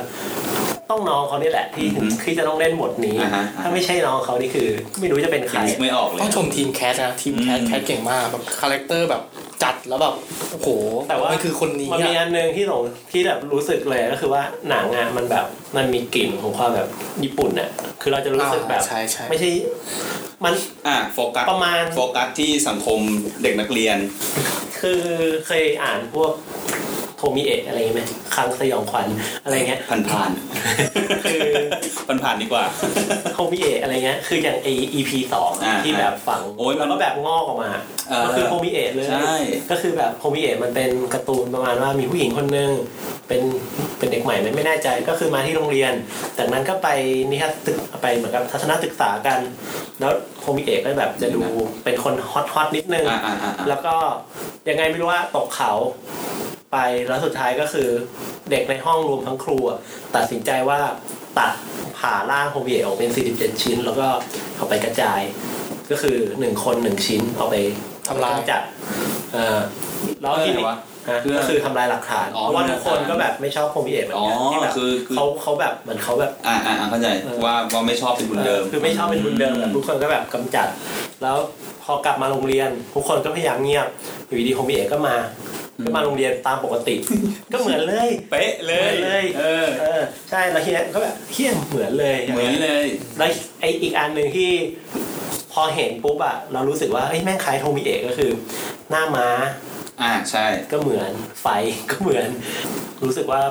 [0.91, 4.67] ต้องน้องเขานี่แหละที่อือฮึที่จะต้องเล่นบทนี้อ่าฮะถ้าไม่ใช่น้องเขานี่คือ
[4.99, 9.21] ไม่รู้จะเป็นใครนึกไม่ออกเลยต้องชมทีม cast นะทีม cast อืม cast เก่งมากแบบ character แบบ
[9.63, 10.15] จัดแล้วแบบ
[10.51, 10.67] โอ้โห
[11.09, 15.45] แต่ว่ามันคือคนนี้มันมีอะอันหนึงที่หลงที่แบบรู้สึกเลยก็คือว่าหนังอะมันแบบ
[15.77, 16.87] มันมีกลิ่นของความแบบ
[17.23, 17.69] ญี่ปุ่นอะ
[18.01, 19.49] คือเราจะรู้สึกแบบอ่าใช่ใช่ไม่ใช่
[20.45, 20.53] มัน
[20.87, 22.99] อะโฟกัสประมาณโฟกัสที่สังคม
[23.43, 23.97] เด็กนักเรียน
[24.79, 25.01] คือ
[25.47, 26.31] เคยอ่านพวก
[27.21, 28.03] โทมิเอะอะไรอย่างเงี้ยไหม
[28.35, 29.07] ครั้งสยองขวัญ
[29.43, 30.31] อะไรเงี้ยผ่านผ่าน
[31.23, 31.39] คือ
[32.07, 32.63] ผ่านผ่านๆดีกว่า
[33.33, 37.71] โทมิเอะอะไรเงี้ยคืออย่างไอ EP สองอ่าที่แบบฝังโอ้ยมันแล้วก็แบบงอกออกมา
[38.09, 39.35] เออก็คือโทมิเอะเลยใช่
[39.71, 42.71] ก็คือแบบโทมิเอะมันเป็นการ์ตูนประมาณว่ามีผู้หญิงคนหนึง
[43.27, 43.41] เป็น
[43.97, 45.93] เป็นเด็กใหม่ไม่ไม่แน่ใจก็คือมาที่โรงเรียน
[46.37, 46.87] จากนั้นก็ไป
[47.31, 49.39] นิทัศตึกไปเหมือนกับทัศนศึกษากัน
[49.99, 51.41] แล้วโทมิเอะก็แบบจะดู
[51.83, 53.95] เป็นคน hot hot นิดนึงอ่าอ่าอ่าอ่าแล้วก็
[54.69, 55.71] ยังไงไม่รู้ว่าตกเขา
[56.71, 57.89] ไปแล้วสุดท้ายก็คือ
[58.51, 59.79] เด็กในห้องรวมทั้งครูอะ
[60.15, 60.79] ตัดสินใจว่า
[61.39, 61.51] ตัด
[61.97, 64.07] ผ่าร่างโทมิเอะออกเป็น 47 ชิ้น แล้วก็
[64.57, 65.21] เอาไปกระจาย
[65.91, 67.55] ก็คือหนึ่งคนหนึ่งชิ้นเอาไป
[68.07, 68.61] ทำลายจัด
[69.33, 69.59] เอ่อ
[70.21, 70.77] แล้วทีนี้เพื่ออะไรวะ
[71.09, 80.67] ฮะเพื่อก็คือทำลายหลักฐานอ๋อเพราะว่าทำลายทุกคนหลักฐานก็แบบไม่ชอบโฮมิเอะเหมือนอ๋อกันที่แบบคือคือเขาเขาแบบเหมือนเขาแบบ อ่าอ่าอ่าเข้าใจเออว่าว่าไม่ชอบเป็นทุนเดิม คือไม่ชอบเป็นทุนเดิมแบบทุกคนก็แบบกำจัด
[81.23, 81.37] แล้ว
[81.83, 83.87] พอกลับมาโรงเรียน ทุกคนก็พยายามเงียบ
[84.27, 85.15] อยู่ดีๆโฮมิเอะก็มา
[85.83, 86.95] ก็มาโรงเรียนตามปกติ
[87.53, 92.85] ก็เหมือนเลยเป๊ะเลยเหมือนเลยเออ เออใช่แล้วทีนี้ก็แบบเฮี้ยเหมือนเลยเหมือนเลย
[93.17, 94.51] แล้วไออีกอันหนึ่งที่
[95.53, 98.31] พอเห็นปุ๊บอะเรารู้สึกว่าเอ้ยแม่งคล้ายโทมิเอะก็คือ
[98.89, 99.27] หน้าม้า
[100.01, 101.47] อ่าใช่ ก็เหมือนไฟ
[101.91, 102.27] ก็เหมือน
[103.03, 103.41] รู้สึกว่า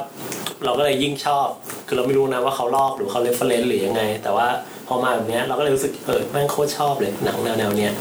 [0.64, 1.48] เราก็เลยยิ่งชอบ
[1.86, 4.48] คือเราไม่รู้นะว่าเขาลอกหรือเขา reference หรือยังไง แต่ว่า
[4.88, 7.92] พอมาแบบเนี้ยเราก็เลยรู้สึกเออแม่งโคตรชอบเลยหนังแนวแนวๆเนี้ย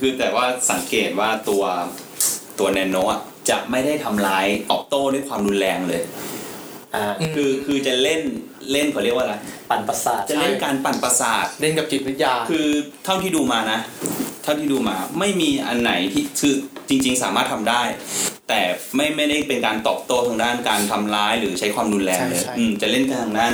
[0.00, 1.64] คือแต่ว่าสังเกตว่าตัว
[2.58, 6.02] ตัวแนนโนอะ จะไม่ได้ทำร้ายตอบโต้ด้วยความรุนแรงเลย
[6.94, 7.04] อ่า
[7.34, 8.20] คือคือจะเล่น
[8.72, 9.34] เล่นเขาเรียกว่าอะไร
[9.70, 12.68] ปั่นประสาทจะเล่นการปั่นประสาทเล่นกับจิตวิทยา คือ
[13.04, 13.80] เท่าที่ดูมานะ
[14.42, 16.54] เท่าที่ดูมาไม่มีอันไหนที่คือ
[16.88, 17.82] จริง ๆ สามารถทำได้
[18.48, 18.60] แต่
[18.96, 23.52] ไม่ไม่ได้เป็นการตอบโต้ทางด้านการทำร้ายหรือใช้ความรุนแรงเลยใช่ใช่อืมจะเล่นทางด้าน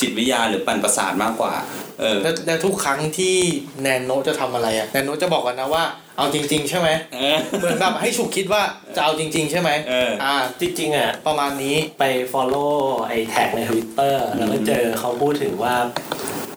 [0.00, 1.54] จิตวิทยาหรือปั่นประสาทมากกว่า
[2.00, 3.36] เออแล้วแล้วทุกครั้งที่
[3.82, 5.84] แนนโนจะทออะไรอะแนนโนจะบอกกันนะว่า
[6.18, 8.62] เอาจริง ๆ ใช่ไหมเออเหมือนแบบให้ฉุกคิดว่า
[8.96, 12.74] จะเอาจริง ๆ ใช่ไหมเอออ่า จริงๆอะประมาณนี้ไป follow
[13.08, 15.74] ไอ้ tag ในทวิตเตอร์แล้วก็เจอเขาพูดถึงว่า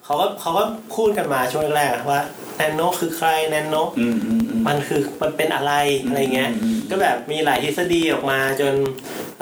[0.06, 0.64] เขาก็เขาก็
[0.96, 2.22] พูดกันมาช่วงแรกๆว่า
[2.58, 5.74] แนนโนคือใครแนนโนอืมอืมอืมมันคือมันเป็นอะไร
[6.08, 8.74] อะไรเงี้ยอืมก็แบบมีหลายทฤษฎีออกมาจน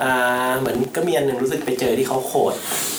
[0.02, 2.54] อ่าเหมือนก็มีอันหนึ่งรู้สึกไปเจอที่เขาโขด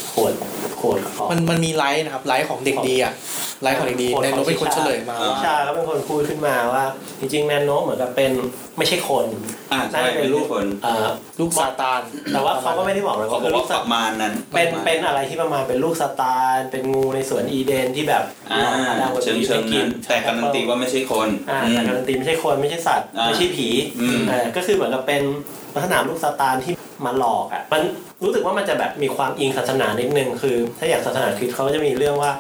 [0.10, 0.34] โขด
[0.78, 3.14] โขดของมันมันมีไลฟ์นะครับไลฟ์ของเด็กดีอะ
[3.62, 6.84] ไลฟ์ของเด็กดีแนนโนเป็นคนเฉลยมาว่าชาก็เป็นคนพูดขึ้นมาว่า
[7.20, 8.32] จริงๆแนนโนเหมือนกับเป็น
[8.78, 9.26] ไม่ใช่คน
[9.72, 11.08] อ่าน่าใช่จะเป็เป็นนรูลูปกคนเอ่อ
[11.40, 12.02] ลูกซาตาน
[12.34, 23.68] แต่ว่าเขาก็ไม่ได้บอกเลยเขาว่าบเป็อนกลูว่ากปสัตระว์มาณนั้น เป็นระมาณเป็นอะไรที่ประมาณเป็นลูกซาตาน เป็นงูในสวนอีเดนที่แบบอ่าอาดามเชิงเชิงกินั้นแต่การันตีว่าไม่ใช่คนอ่าอืมแต่การันตีไม่ใช่คนไม่ใช่สัตว์อ่าไม่ใช่ผี
[24.02, 25.22] อืมเออก็คือเหมือนกับเป็น
[25.74, 26.74] ลักษณะลูกซาตานที่
[27.06, 27.82] มาหลอกอะมัน
[28.24, 32.32] รู้สึกว่ามันจะแบบมีความอิงศาสนานิดนึงคือ ถ้าอย่างศาสนาคริสต์เขาก็จะมีเรื่องว่า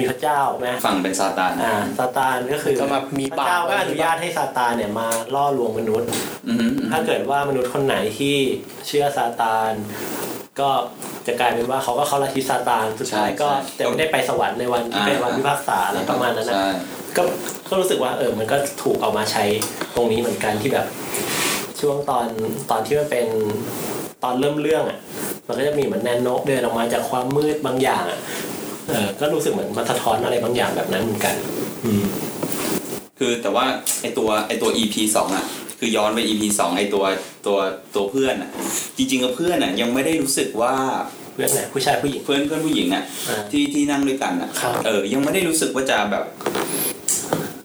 [0.00, 6.10] มีพระเจ้าไหมฝั่งเป็นซาตานอ่าซาตานก็คือก็มามีพระเจ้าบาปก็อนุญาตให้ซาตานเนี่ยมาล่อลวงมนุษย์
[6.48, 8.36] อืมถ้าเกิดว่ามนุษย์คนไหนที่
[8.86, 9.72] เชื่อซาตาน
[10.60, 10.70] ก็
[11.26, 16.68] จะกลายเป็นว่าเขาก็เข้าลัทธิซาตานสุดท้ายก็จะไม่ได้ไปสวรรค์ในวันที่เป็นวันพิพากษาอะไรประมาณนั้นนะใช่
[17.16, 17.22] ก็
[17.68, 19.44] ก็รู้สึกว่าเออมันก็ถูกเอามาใช้
[19.96, 20.86] ตรงนี้เหมือนกันที่แบบ
[21.80, 22.26] ช่วงตอน
[22.70, 23.26] ตอนที่มันเป็น
[24.22, 24.98] ตอนเริ่มเรื่องอะ
[25.46, 28.20] มันก็จะมีเหมือนแนนโนเดินออกมาจากความมืดบางอย่างอะ
[28.88, 31.34] เออก็รู้สึกเหมือนมันสะท้อนอะไรบางอย่างแบบนั้นเหมือนกัน
[31.84, 32.04] อืม
[33.18, 33.66] คือแต่ว่า
[34.02, 35.44] ไอตัวไอตัว EP สองอะ
[35.78, 37.04] คือย้อนไป EP สองไอตัว
[37.46, 37.58] ตัว
[37.94, 38.50] ตัวเพื่อนอะ
[38.96, 40.74] จริงๆกับเพื่อนอะยังไม่ได้รู้สึกว่า
[41.36, 46.24] เรื่องไหนผู้ชายผู้หญิงเพื่อนเพื่อนผู้หญิงอะอ่าที่ที่นั่งด้วยกันอะครับเออยังไม่ได้รู้สึกว่าจะแบบ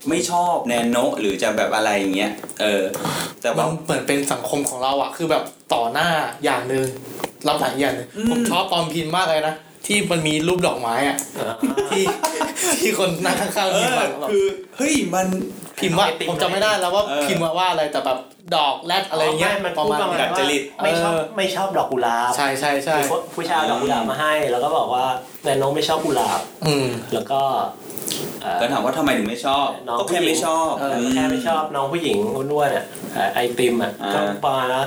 [0.09, 2.83] ไม่ชอบแนนโนหรือจะแบบอะไรอย่างเงี้ยเออ
[3.41, 5.43] แต่มัว่านเหมือนเป็นสังคมของเราอะคือแบบ
[5.73, 6.09] ต่อหน้า
[6.43, 6.85] อย่างหนึ่ง
[7.47, 9.55] รับหลังอย่างหนึ่งอืมผมชอบตอนพิมพ์มากเลยนะ
[9.85, 11.53] ที่มันมีรูปดอกไม้อะอ่า
[11.91, 12.03] ที่
[12.81, 14.45] ที่คนนั่งข้างเอๆพิมพ์ออะแบบคือ
[14.77, 15.27] เฮ้ยมัน
[15.79, 18.17] พิมพ์ว่าไอติมผมจำไม่ได้แล้วว่าเออพิมพ์ว่าว่าอะไรแต่แบบ
[18.55, 25.05] ดอกแรดอะไรเงี้ยมันประพูดมาณประมาณดัดว่าจริตไม่ชอบเออไม่ชอบดอกกุหลาบใช่ใช่ใช่คือผู้ชายเอาดอกกุหลาบมาให้ แล้วก็บอกว่า
[25.43, 27.41] แนนโนไม่ชอบกุหลาบอืมแล้วก็
[28.41, 32.17] เอ่อก็ถามว่าทำไมถึงไม่ชอบน้องก็แค่ไม่ชอบเออแค่ไม่ชอบน้องผู้หญิง
[32.51, 34.83] อ้วนๆอะเอ่อไอติมอะอ่าก็ประมาณว่า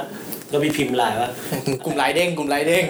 [0.55, 1.31] ก็มีพิมพ์ไลน์ว่า
[1.85, 2.85] กลุ่มไลน์เด้งกลุ่มไลน์เด้ง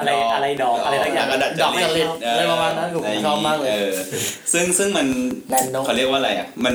[0.00, 3.92] อะไรอะไรดอกอะไรสักอย่างแล้วก็ดัดจดอกริจริตเอะไรประมาณนั้นผมชอบมากเลยออ
[4.52, 5.06] ซึ่งซึ่งมัน
[5.50, 6.74] แนนโนเขาเรียกว่าอะไรอะมัน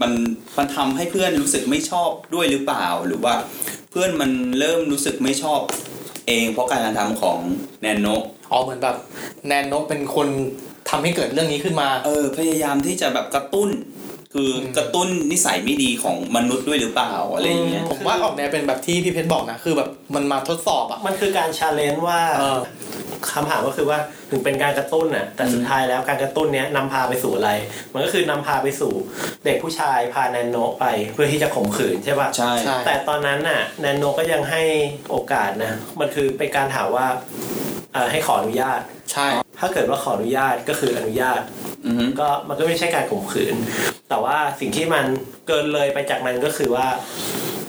[0.00, 0.12] มัน
[0.58, 3.34] มันทำให้เพื่อนรู้สึกไม่ชอบด้วยหรือเปล่าหรือว่า
[3.90, 5.60] เพื่อนมันเริ่มรู้สึกไม่ชอบ
[6.28, 7.38] เองเพราะการกระทำของ
[7.82, 8.06] แนนโน
[8.50, 8.96] อ๋อเหมือนแบบ
[9.46, 10.28] แนนโนเป็นคน
[10.90, 13.68] ทำให้เกิดเรื่องนี้ขึ้นมา เออ พยายามที่จะแบบกระตุ้น
[14.32, 22.58] คืออมกระตุ้นนิสัยไม่ดีของมนุษย์ด้วยหรือเปล่าอะไรอย่างเงี้ยผมว่าออกแนวเป็นแบบที่พี่เพชรบอกนะ คือแบบมันมาทดสอบอะมันคือการ challenge ว่าเออ
[23.34, 23.98] คำถามก็คือว่า
[24.30, 27.50] ถึงเป็นการกระตุ้นน่ะแต่สุดท้ายแล้วการกระตุ้นเนี้ยนำพาไปสู่อะไร
[27.92, 28.92] มันก็คือนำพาไปสู่
[29.44, 34.62] เด็กผู้ชายพาแนนโนไปเพื่อที่จะข่มขืนใช่ป่ะใช่ใช่แต่ตอนนั้นน่ะแนนโนก็ยังให้
[35.10, 37.06] โอกาสนะมันคือเป็นการถามว่า
[37.94, 38.80] เอ่อให้ขออนุญาต
[39.12, 39.26] ใช่
[39.58, 41.40] ถ้าเกิดว่าขออนุญาตก็คืออนุญาต
[41.86, 43.56] อือฮึก็มันก็ไม่ใช่การข่มขืน
[44.08, 45.04] แต่ว่าสิ่งที่มัน
[45.46, 46.86] เกินเลยไปจากนั้นก็คือว่า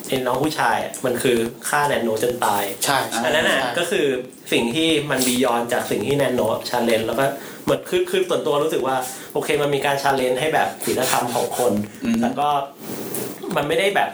[0.09, 1.37] ไอ้น้องผู้ชายอะมันคือ
[1.69, 4.05] ฆ่าแนนโนจนตายใช่ใช่อันนั้นน่ะใช่ก็คือ
[4.51, 7.25] สิ่งที่มัน beyond จากสิ่งที่แนนโน challenge แล้วก็
[7.63, 8.95] เหมือนคือคือส่วนตัวรู้สึกว่า
[9.33, 12.49] โอเคมันมีการ challenge ให้แบบศีลธรรมของคนอืมแต่ก็
[13.55, 14.09] มันไม่ได้แบบ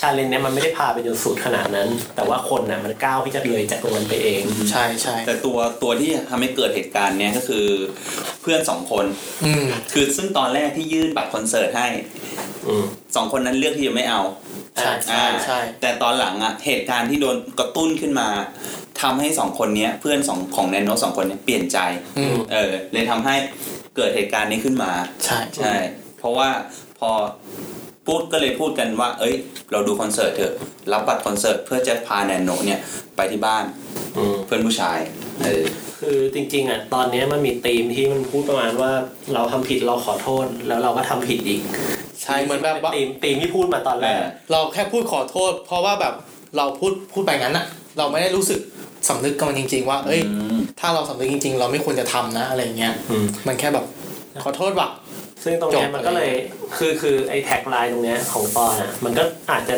[0.00, 7.66] challenge เนี้ยมันไม่ได้พาไปจนสุดขนาดนั้น แต่ว่าคนน่ะมันก้าวที่จะเลยจากตรงนั้นไปเอง ใช่ใช่แต่ตัวตัวที่ทำให้เกิดเหตุการณ์เนี้ยก็คือ
[8.42, 9.04] เพื่อนสองคน
[9.44, 11.88] อืมคือซึ่งตอนแรกที่ยื่นบัตรคอนเสิร์ตให้
[12.66, 12.84] อืม
[13.16, 14.20] สองคนนั้นเลือกที่จะไม่เอา
[14.80, 18.28] ใช่ใช่ใช่แต่ตอนหลังอะเหตุการณ์ที่โดนกระตุ้นขึ้นมา
[19.02, 21.78] ทำให้สองคนเนี้ยเพื่อนสองของแนนโนสองคนเนี้ยเปลี่ยนใจ
[22.18, 23.34] อืมเออเลยทำให้
[23.96, 24.92] เกิดเหตุการณ์นี้ขึ้นมา
[25.24, 25.74] ใช่ใช่
[26.18, 26.48] เพราะว่า
[26.98, 27.10] พอ
[28.06, 29.34] พูดก็เลยพูดกันว่า เอ้ย
[29.72, 30.54] เราดูคอนเสิร์ตเถอะ
[30.92, 32.80] รับบัตรคอนเสิร์ตเพื่อจะพาแนนโนเนี่ย
[33.16, 33.64] ไปที่บ้าน
[34.16, 34.98] อืมเพื่อนผู้ชาย
[35.44, 35.64] เออ
[36.00, 38.92] คือจริงๆอะตอนเนี้ยมันมีธีมที่มันพูดประมาณว่า
[39.34, 41.60] เราทำผิดเราขอโทษแล้วเราก็ทำผิดอีก
[42.26, 44.18] ใช่เหมือนแบบว่าธีมธีมที่พูดมาตอนแรก
[44.52, 46.14] เราแค่พูดขอโทษ เพราะว่าแบบ
[46.56, 47.66] เราพูดพูดไปงั้นอะ
[47.98, 48.60] เราไม่ได้รู้สึก
[49.08, 53.84] สำนึกกับมันจริง ๆ ว่า เอ้ยอืมถ้าเราสำนึกจริง ๆ เราไม่ควรจะทำนะอะไรเงี้ยอืมมันแค่แบบ
[54.44, 54.88] ขอโทษว่ะ
[55.44, 56.30] ซึ่งตรงเนี้ยจบมันก็เลย
[56.76, 59.74] คือคือไอ้ tagline ตรงเนี้ยของปอนอะมันก็อาจจะ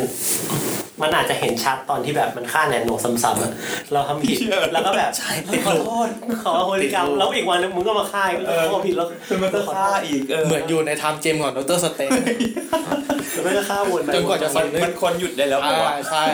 [1.03, 3.53] มันอาจจะเห็นชัดตอนที่แบบมันฆ่าแนนโนซ้ำๆอะ
[3.93, 4.37] เราทำผิด
[4.73, 5.11] แล้วก็แบบ
[5.53, 6.09] ติดขอโทษ
[6.45, 9.07] ขออโหสิกรรมแล้วอีกวันนึงมึงก็มาฆ่าอีกแล้วก็ผิดแล้ว
[9.43, 11.79] มันก็ฆ่าอีกเออเหมือนอยู่ใน Time Gem ของ Dr.
[11.85, 12.11] Strange
[13.33, 16.25] แล้วมันก็ฆ่าวนไปจนกว่าจะมันมันควรหยุดได้แล้วอ่าปะวะใช่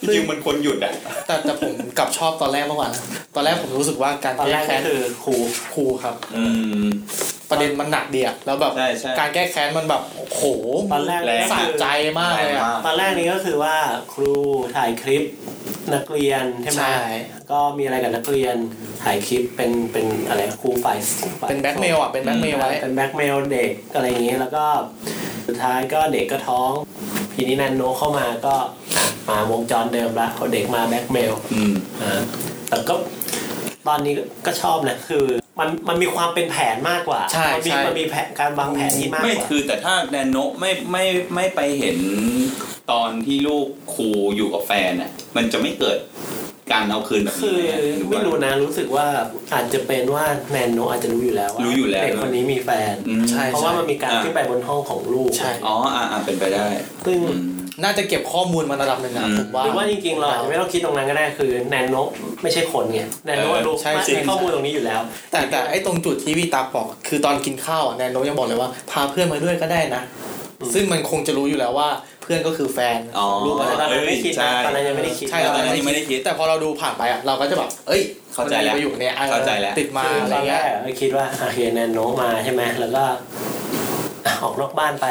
[0.00, 0.92] จริงๆมันควรหยุดอะ
[1.26, 3.02] แต่แต่ผมกลับชอบตอนแรกมากกว่านะ
[3.34, 5.34] ตอนแรกผมรู้สึกว่าการแก้แค้นตอนแรแก้กแค้ก็คือครู
[5.74, 6.42] ครูครับ อื
[6.86, 6.88] ม
[7.50, 10.42] ประเด็นมันหนักดีอะแล้วแบบใช่ใช่การแก้แค้นมันแบบโห
[10.92, 11.86] ตอนแรกแรงก็คือสะใจ
[12.18, 13.76] มากเลยอะตอนแรกนี้ก็คือว่า
[14.12, 14.32] ครู
[14.76, 15.22] ถ่ายคลิป
[15.94, 17.08] นักเรียนใช่ไหมใช่
[17.50, 18.56] ก็มีอะไรกับนักเรียน
[19.02, 20.98] ถ่ายคลิปเป็นเป็นอะไรครูฝ่าย
[21.40, 24.64] ฝ่ายเป็นแบ็กเมลอะเป็นแบ็กเมลไว้เป็นแบ็กเมลเด็กอะไรอย่างนี้แล้วก็
[25.46, 26.70] สุดท้ายก็เด็กก็ท้อง
[27.34, 28.68] ทีนี้แนนโนเข้ามาก็อะ
[29.28, 32.20] มาวงจรเดิมละพอเด็กมาแบ็กเมลอืมอ่า
[32.68, 32.94] แต่ก็
[33.88, 34.14] ตอนนี้
[34.46, 35.24] ก็ชอบนะคือ
[35.58, 41.04] มันมันมีความเป็นแผนมากกว่าใช่มันมีใช่มันมีแผนการวางแผนที่มากไม่กว่าคือแต่ถ้าแนนโนไม่ไม่
[41.34, 41.98] ไม่ไปเห็น
[42.92, 45.98] ตอนที่ลูกครูอยู่กับแฟนอะมันจะไม่เกิด
[46.72, 49.06] การเอาคืนแบบคืนี้อไหมหรือไม่ว่า รู้นะรู้สึกว่า
[49.54, 56.66] อาจจะเป็นว่าแนนโนอาจจะรู้อยู่แล้วว่ารู้อยู่แล้วเด็กคนนี้มีแฟน อืม ใช่เพราะว่ามันมีการอ่า ขึ้นไปบนห้องของลูก ใช่ อ๋ออ่าอ่าเป็นไปได้
[57.06, 61.96] ซึ่งอืม น่าจะเก็บข้อมูลมาระดับหนึ่งนะอืมผมว่า หรือว่าจริงๆเราอาจจะไม่ต้องคิดตรงนั้นก็ได้คือแนนโน
[62.42, 65.00] ไม่ใช่คนไงแนนโนเออรู้ใช่ว่าใช่มีข้อมูลตรงนี้อยู่แล้ว
[65.32, 70.02] แต่แต่ไอ้ตรงจุดที่พี่ตาบอกคือตอนกินข้าวอะแนนโนยังบอกเลยว่าพาเพื่อนมาด้วยก็ได้นะ
[70.74, 71.88] ซึ่งมันคงจะรู้อยู่แล้วว่า
[72.22, 78.02] เพื่อนก็คือแฟนอ๋อลูกตอะอนไรนั้นไม่คิดใช่นะตอนนั้นยังไม่ได้คิดใช่ตเราอนนั้นยังไม่ได้คิด แต่พอเราดูผ่านไปอะเราก็จะแบบเอ้ย
[78.34, 83.04] เข้าใจแล้วมันมีประโยคเนี้ยออเข้าใจแล้วติดมาคืออะไรตอนแรเงี้ยกก็คิดว่าโอเคแนนโนมาใช่ไหมแล้วก็
[84.26, 85.06] อะออกนอกบ้านไป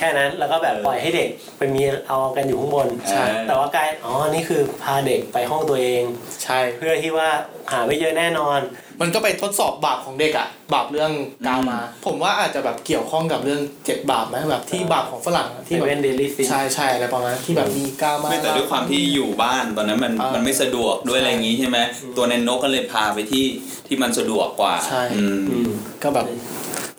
[0.00, 1.28] แค่นั้นแล้วก็แบบปล่อยให้เด็ก
[1.58, 6.02] ไปมีเอากันอยู่ข้างบนใช่ แต่ว่ากลายอ๋อนี่คือพาเด็กไปห้องตัวเอง
[6.44, 7.28] ใช่ เพื่อที่ว่า
[7.72, 8.60] หาไม่เจอแน่นอน
[9.00, 11.12] มันก็ไปทดสอบบาปของเด็กอะบาปเรื่อง
[11.46, 21.78] กามา ผมว่าอาจจะแบบเกี่ยวข้องกับเรื่องเจ็ดบาปไหมแบบที่บาปของฝรั่งอะที่ที่แบบเป็นเดลิซิใช่ใช่อะไรประมาณนั้นที่แบบมีกามา ไม่แต่ด้วยความที่อยู่บ้านตอนนั้นมันอ่ามัมันไม่สะดวกด้วยอะไรอย่างงี้ใช่ไหม
[22.16, 23.44] ตัวแนนโนก็เลยพาไปที่
[23.86, 25.70] ที่มันสะดวกกว่าใช่ อืมอืม
[26.02, 26.26] ก็แบบ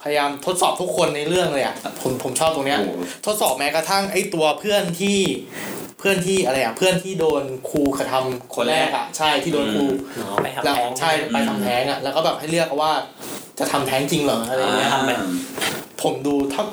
[0.04, 5.20] พยายามทดสอบทุกคนในเรื่องเลยอะผมผมชอบตรงเนี้ยโอ้โหทดสอบแม้กระทั่งไอ้ตัวเพื่อนที่
[6.02, 9.86] เพื่อนที่อะไรอะเพื่อนที่โดนครูกระทำคนแรกอะใช่ที่โดนครู
[10.18, 12.92] อ๋อไปทำแล้วแท้งใช่ไปทำแท้งอะแล้วก็แบบให้เลือกว่า
[13.60, 15.12] จะทำแท้งจริงเหรออะไรอย่างเงี้ยทำไป
[16.08, 16.64] ผมดูถ้า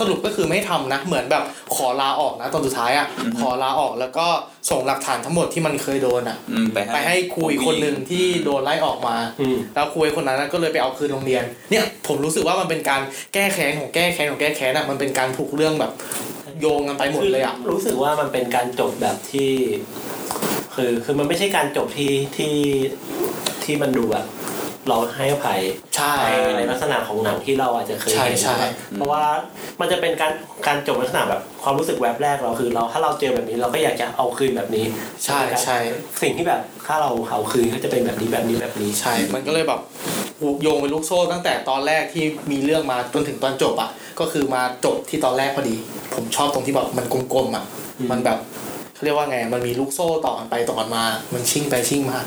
[0.00, 3.06] สรุปก็คือไม่ทำนะ เหมือนแบบขอลาออกนะตอนสุดท้ายอะ
[3.38, 4.26] ขอลาออกแล้วก็
[4.70, 13.00] ส่งหลักฐานทั้งหมดที่มันเคยโดนอะอืมไปไปให้ครูอีกคนหนึ่งที่โดนไล่ออกมาอืมแล้วครูไอ้คนนั้นนะก็เลยไปเอาคืนโรงเรียน เนี่ยผมรู้สึกว่ามันเป็นการ
[13.34, 15.92] แก้แค้นของแก้แค้นของแก้แค้นอะมันเป็นการผูกเรื่องแบบ
[16.60, 19.50] โยงกันไปหมดเลยอะ รู้สึกว่ามันเป็นการจบแบบที่
[20.74, 22.54] คือคือมันไม่ใช่การจบที่ที่
[23.64, 24.24] ที่มันดูแบบ
[24.88, 25.60] เราให้อภัย
[25.96, 28.58] ใช่ในในลักษณะของหนังที่เราอาจจะเคยใช่เห็นใช่
[28.92, 29.24] เพราะว่า
[29.80, 30.32] มันจะเป็นการ
[30.66, 34.84] การจบลักษณะแบบความรู้สึกแวบแรกเราคือ เราถ้าเราเจอแบบนี้เราก็อยากจะเอาคืนแบบนี้
[35.24, 35.78] ใช่ใช่
[36.22, 39.80] สิ่งที่แบบถ้าเราเอาคืนก็จะเป็นแบบนี้แบบนี้แบบนี้ใช่ มันก็เลยแบบ
[40.40, 45.76] ผูกโยงเป็นลูกโซ่ตั้งแต่ตอนแรกที่มีเรื่องมาจนถึงตอนจบอะก็คือมาจบที่ตอนแรกพอดี
[46.14, 47.64] ผมชอบตรงที่แบบมันกลมๆอะ
[47.98, 48.38] อืมมันแบบ
[49.04, 52.18] เขาเรียกว่าไงมันมีลูกโซ่ต่อกันไปต่อกันมา มันชิ่งไปชิ่งมา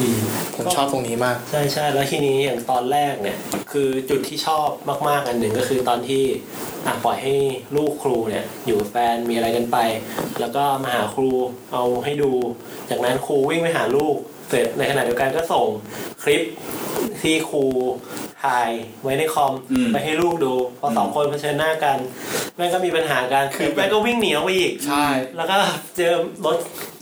[0.00, 0.20] อืม
[0.54, 3.38] ผมชอบตรงนี้มาก ใช่ใช่แล้วทีนี้อย่างตอนแรกเนี่ย
[3.72, 4.68] คือจุดที่ชอบ
[5.08, 6.22] มากๆอันหนึ่งก็คือตอนที่
[6.86, 7.34] อะปล่อยให้
[7.76, 9.78] ลูกครูเนี่ย อยู่กับแฟนมีอะไรกันไป
[10.40, 11.30] แล้วก็มาหาครู
[11.72, 12.32] เอาให้ดู
[12.90, 14.16] จากนั้นครูวิ่งไปหาลูก
[14.48, 15.66] เสร็จในขณะเดียวกันก็ส่ง
[16.22, 16.42] คลิป
[17.22, 17.64] ที่ครู
[18.44, 18.68] ถ่าย
[19.02, 21.96] ไว้ในคอมอืมไปให้ลูกดูพอสองคนเผชิญหน้ากัน
[22.56, 25.04] แม่งก็มีปัญหากันคือแม่งก็วิ่งหนีออกไปอีกใช่
[25.36, 25.56] แล้วก็
[25.96, 26.12] เจอ
[26.46, 26.56] รถ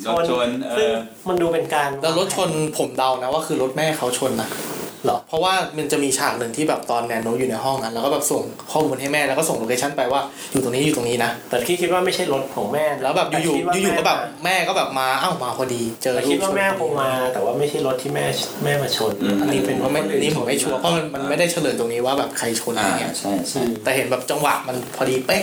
[0.05, 0.95] ชรถนชนเอซึ่งอ
[1.29, 8.43] มันดูเป็นการแล้วรถชนผมเดานะว่าคือรถแม่เขาชนนะเหรอ เพราะว่ามันจะมีฉากหนึ่งที่แบบตอนแนนโนอยู่ในห้องอะแล้วก็แบบส่ง
[8.73, 10.21] ข้อมูลให้แม่แล้วก็ส่งโลเคชั่นไปว่า
[10.53, 18.25] อยู่ตรงนี้อยู่ตรงนี้นะแต่พี่คิดว่าไม่ใช่รถของแม่นะแล้วแบบอยู่ต่คิดว่าๆอยู่ๆก็แบบแม่แม่ก็แบบมาอ้าวมาพอดี เจอแต่ลูคิดกว่าแม่คงมา แต่ว่าไม่ใช่รถที่แม่
[18.65, 25.43] แม่มาชนอืมอันนี้เป็นเพราะไม่อันนี้ผมไม่ชัวร์เพราะมันมันไม่ได้เฉลยตรงนี้ว่าแบบใครชนอะไรอ่าเงี้ยใช่ใช่แต่เห็นแบบจังหวะมันพอดีเป๊ะ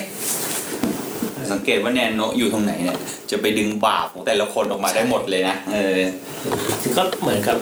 [1.52, 2.98] สังเกตว่าแนนโนอยู่ตรงไหนเนี่ย
[3.32, 5.98] จะไปดึงบาปของแต่ละคนออกมาได้หมดเลยนะเออ
[6.98, 7.58] ก็เหมือนกับ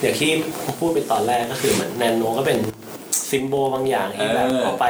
[0.00, 0.30] อย่างที่
[0.78, 2.58] พูดไปตอนแรกก็คือเหมือนแนนโนก็เป็น
[3.30, 4.86] symbol บางอย่างที่แบบเออ เอาไป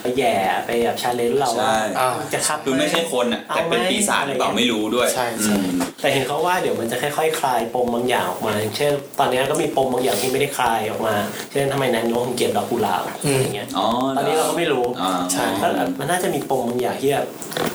[0.00, 0.34] ไปแหย่
[0.66, 5.68] ไปแบบ challenge เราใช่อ่า จะขับ คือไม่ใช่คนอะแต่เป็นปีศาจหรือเปล่าไม่รู้ด้วยใช่ใช่ อืม
[6.00, 11.14] แต่เห็นเขาว่าเดี๋ยวมันจะค่อยๆ คลายปมบางอย่างออกมาอย่างเช่น ตอนนี้ก็มีปมบางอย่างที่ไม่ได้คลายออกมา
[11.50, 13.02] เช่นทำไมแนนโนถึงเกลียดดอกกุหลาบ
[13.42, 15.68] อย่างเงี้ย อ๋อตอนนี้เราก็ไม่รู้อ่าใช่ก็
[15.98, 17.26] มันน่าจะมีปมบางอย่างที่แบบ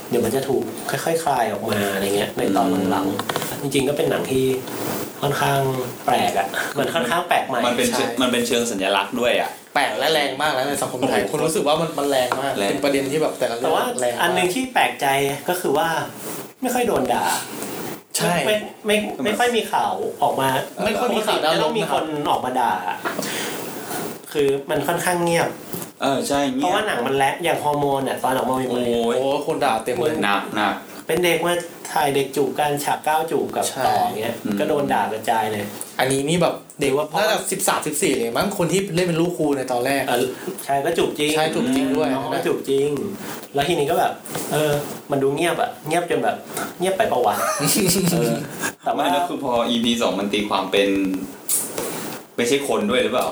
[0.10, 4.46] เดี๋ยวมันจะถูกค่อยๆ คลายออกมาอะไรเงี้ยในตอนหลังๆจริงๆก็เป็นหนังที่
[5.22, 5.60] ค่อนข้าง
[6.06, 6.48] แปลกอะ
[6.78, 15.06] มันค่อนข้างแปลกใหม่มันเป็นเชิงมันเป็นเชิงสัญลักษณ์ด้วยอะ แปลกและแรงมากแล้วในสังคมไทยโอ้โห คนรู้สึกว่ามันมันแรงมาก แรง เป็นประเด็นที่แบบแต่ละเรื่แต่องว่าแรงมากอันหนึ่งที่แปลกใจ
[15.50, 15.90] ก็คือว่า
[16.62, 17.26] ไม่ค่อยโดนด่า
[18.18, 18.56] ใช่ ไม่
[18.88, 19.94] ไม่ไม่ค่อยมีข่าว
[20.24, 20.50] ออกมา
[20.86, 22.74] ไม่ค่อยมีข่าวปกติด้านจะลต้อบงมีนะคครับนออกมาด่า
[24.32, 25.50] คือมันค่อนข้างเงียบ
[26.02, 28.82] เออใช่เพเงีราะยว่าหนังมันแลกอย่างฮอร์โมนเนี่ยตอนออกมาใหโอ้ม่
[29.14, 31.54] ยโอ้คนด่าเต็มเลยหนักหนักๆ เป็นเด็กมา
[31.94, 35.64] ถ่ายเด็กจูบกันฉากก้าวจูบกับใช่ ต่ออย่างเงี้ยอืมก็โดนด่ากระจายเลย
[36.00, 40.26] อันนี้นี่แบบเด็กหรือว่าเพราะน่าจะสิบสามสิบสี่เลยมั้งคนที่เล่นเป็นลูกครูในตอนแรก เออ
[40.68, 42.90] ชายก็จูบจริงใช่จูบจริงด้วย น้องก็จูบจริง
[43.56, 44.12] แล้วทีนี้ก็แบบ
[44.52, 44.72] เออ
[45.12, 46.36] มันดูเงียบอะเงียบจนแบบ
[46.80, 47.36] เงียบไปปะวะ
[48.14, 48.34] เออ
[48.84, 50.90] แต่ไม่ว่าแล้วคือพอ EP สองมันตีความเป็น
[52.38, 53.28] ไม่ใช่คนด้วยหรือเปล่า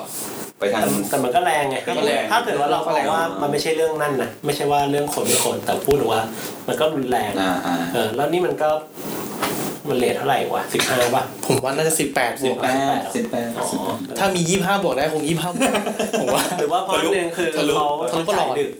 [0.58, 6.22] ไปทางแต่แต่มันก็แรงไงก็แรงถ้าเกิดว่าเราก็บแรองกว่ามันไม่ใช่เรื่องนั่นนะไม่ใช่ว่าเรื่องคนไม่คนแต่พูดถึงว่า
[6.68, 8.68] มันก็รุนแรงอ่าอ่าเออแล้วนี่มันก็
[9.88, 12.66] มันเลทเท่าไหร่วะสิบห้าป่ะผมว่าน่าจะสิบแปดบสิวบกแป
[12.98, 13.66] ดสิบแปดอ๋อ
[14.18, 15.72] ถ้ามียี่ห้าบวกได้คงยี่ห้าบวก
[16.20, 18.70] ผมว่าหรือว่าเพราะหนึ่งคือทะลุเขาทะลุตลอดดึก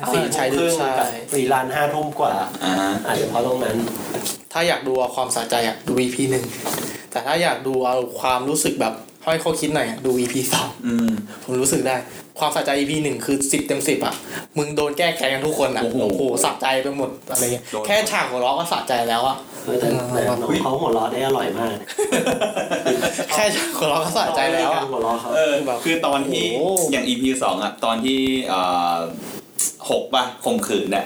[0.00, 2.32] อ่าสี่ใช่ทุ่มดึคกรึ่งใช่กับสี่รันห้าทุ่มกว่า
[2.64, 2.72] อ่า
[3.06, 3.76] อาจจะเพราะตรงนั้น
[4.52, 6.44] ถ้าอยากดูเอาความสะใจอะดู EP หนึ่ง
[7.10, 8.94] แต่ถ้าอยากดูเอาความรู้สึกแบบ
[9.32, 11.08] ให้เขาคิดหน่อยอะดู EP สองอืม
[11.42, 11.96] ผมรู้สึกได้
[12.38, 14.14] ความสะใจ EP หนึ่งคือสิบเต็มสิบอะ
[14.58, 21.76] มึงโดนแก้แค้นกันทุกคนอะโอ้โหโอ้โหสะใจไปหมดอะไรเงี้ยโดนแค่ฉากหัวเราะก็สะใจแล้วอะเออแต่แต่น้องเขาหัวเราะได้อร่อยมาก
[23.34, 28.18] แค่ฉากหัวเราะก็สะใจแล้วกาอะรหัวเราะเขาเออแบบคือตอนที่โอ้โหอย่าง EP สองอะตอนที่
[28.48, 28.60] เอ่
[28.94, 28.96] อ
[29.90, 31.04] หกป่ะข่มขืนเนี่ย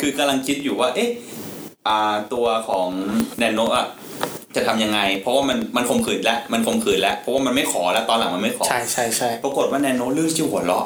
[0.00, 1.10] คือกำลังคิดอยู่ว่า เอ๊ะ
[1.88, 2.88] อ่าตัวของ
[3.38, 3.86] แนนโนอะ
[4.56, 10.84] จะทำยังไง เพราะว่ามันมันข่มขืนแล้วมันข่มขืนแล้วเพราะว่ามันไม่ขอแล้วตอนหลังมันไม่ขอใช่ใช่ใช่ปรากฏว่าแนนโนเลือกที่จะหัวเราะ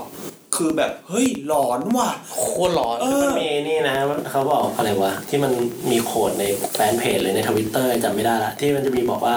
[0.57, 3.97] คือแบบเฮ้ยหลอนว่ะโคตรร้อนเอมันมีนี่นะ
[4.31, 5.53] เขาบอกอะไรวะที่มัน
[5.91, 6.45] มีโค้ดใน
[6.75, 9.35] แฟนเพจเลยในทวิตเตอร์จำไม่ได้ละที่มันจะมีบอกว่า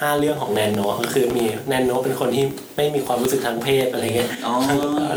[0.00, 2.44] ห้าเรื่องของแนนโนก็คือมีแนนโนเป็นคนที่
[2.76, 4.54] ไม่มีความรู้สึกทางเพศอะไรเงี้ยอ๋อ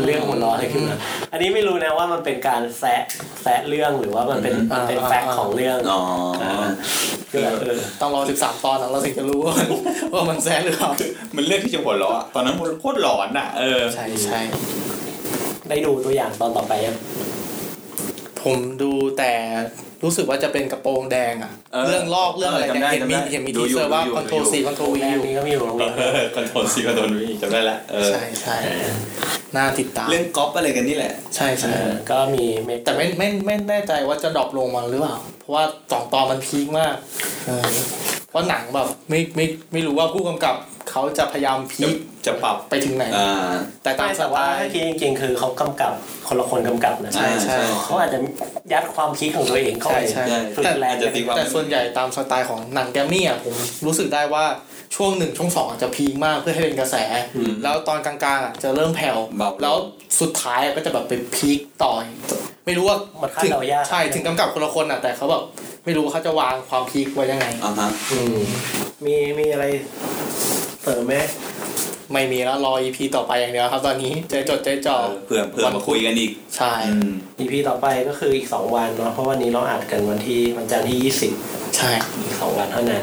[0.04, 0.96] เรื่องหัวเราะอะไรขึ้นมา
[1.32, 3.02] อันนี้ไม่รู้นะว่ามันเป็นการแซะ
[3.42, 6.02] แซะเรื่องหรือว่ามันเป็นมันเป็นแฟกต์ของเรื่องอ๋อ
[7.30, 9.68] คือแบบเออต้องรอสิบสามตอนแล้วเราถึงจะรู้ว่ามัน
[10.14, 10.90] ว่ามันแซ่หรือเปล่า
[11.36, 14.40] มันเลือกที่จะหัวเราะอะตอนนั้นโคตรหลอนอะเออใช่ใช่
[15.68, 16.96] ได้ดูตัวอย่างตอนต่อไปยัง
[18.42, 19.32] ผมดูแต่
[20.04, 25.92] รู้สึกว่าจะเป็นกระโปรงแดงอะเออเรื่องลอกเรื่องอะไรเออจำได้เนี่ยเห็นมีจำได้เห็นมีดูทีอยู่เซอร์ว่าดูอยู่คอนโทรลซีคอนโทรลวีแรอกยู่นี้ก็มีอยู่โรงเรียน
[26.36, 28.56] คอนโทรลซีคอนโทรลวีจำได้ละเออใช่ใช่
[29.56, 36.94] น่าติดตาม เรื่องก๊อปอะไรกันนี่แหละ ใช่ใช่เออก็มีเมกแต่ไม่ไม่ไม่แน่ใจว่าจะดรอปลงมาหรือเปล่าเพราะ ว่าสองตอนมันพีคมาก
[37.46, 37.70] เออ
[38.30, 40.54] เพราะหนังแบบไม่ไม่ไม่รู้ว่าผู้กำกับ
[40.90, 41.96] เขาจะพยายามพีจะค
[42.26, 45.92] จะปรับไปถึงไหนอ่าแต่ตามสแต่ไตว่าล์ถ้าคิดจริงๆคือเขากำกับ
[46.28, 48.18] คนละคนกำกับนะใช่ใช่เขาอาจจะ
[48.72, 53.54] ยัดความคิดของตัวเองเข้าใช่ไปใช่ใช่ฝึกแรงอาจจะตีความแต่ส่วนใหญ่ตามสไตล์ของหนังแกรมมี่อะผม
[53.86, 54.44] รู้สึกได้ว่า
[54.96, 56.96] ช่วงหนึ่งช่วงสองอาจจะพีคมากเพื่อให้เป็นกระแส
[57.62, 59.76] แล้วตอนกลางๆอะจะเริ่มแผ่วเบาแล้ว
[60.20, 61.92] สุดท้ายอะก็จะแบบไปพีคต่อ
[62.66, 65.42] ไม่รู้ว่ามันคาดถึงเดายากใช่ถึงกำกับคนละคนอะแต่เขาแบบ
[65.84, 68.38] ไม่รู้ว่าเขาจะวางความพีคไว้ยังไงอ่าฮะอืม
[69.04, 69.64] มีมีอะไร
[70.82, 71.14] เสริมไหม
[72.12, 81.32] ไม่มีแล้วรอ EP ต่อไปอย่างเดียวครับ ตอนนี้ใจจดใจจ่อเออเผื่อเผื่อมาคุยกันอีก ใช่อืมอีพีต่อไปก็คืออีกสองวันเนาะเพราะวันนี้เราอัดกันวันที่วันจันทร์ที่ยี่สิบ
[81.76, 81.90] ใช่
[82.22, 83.02] อีกสองวันเท่านั้น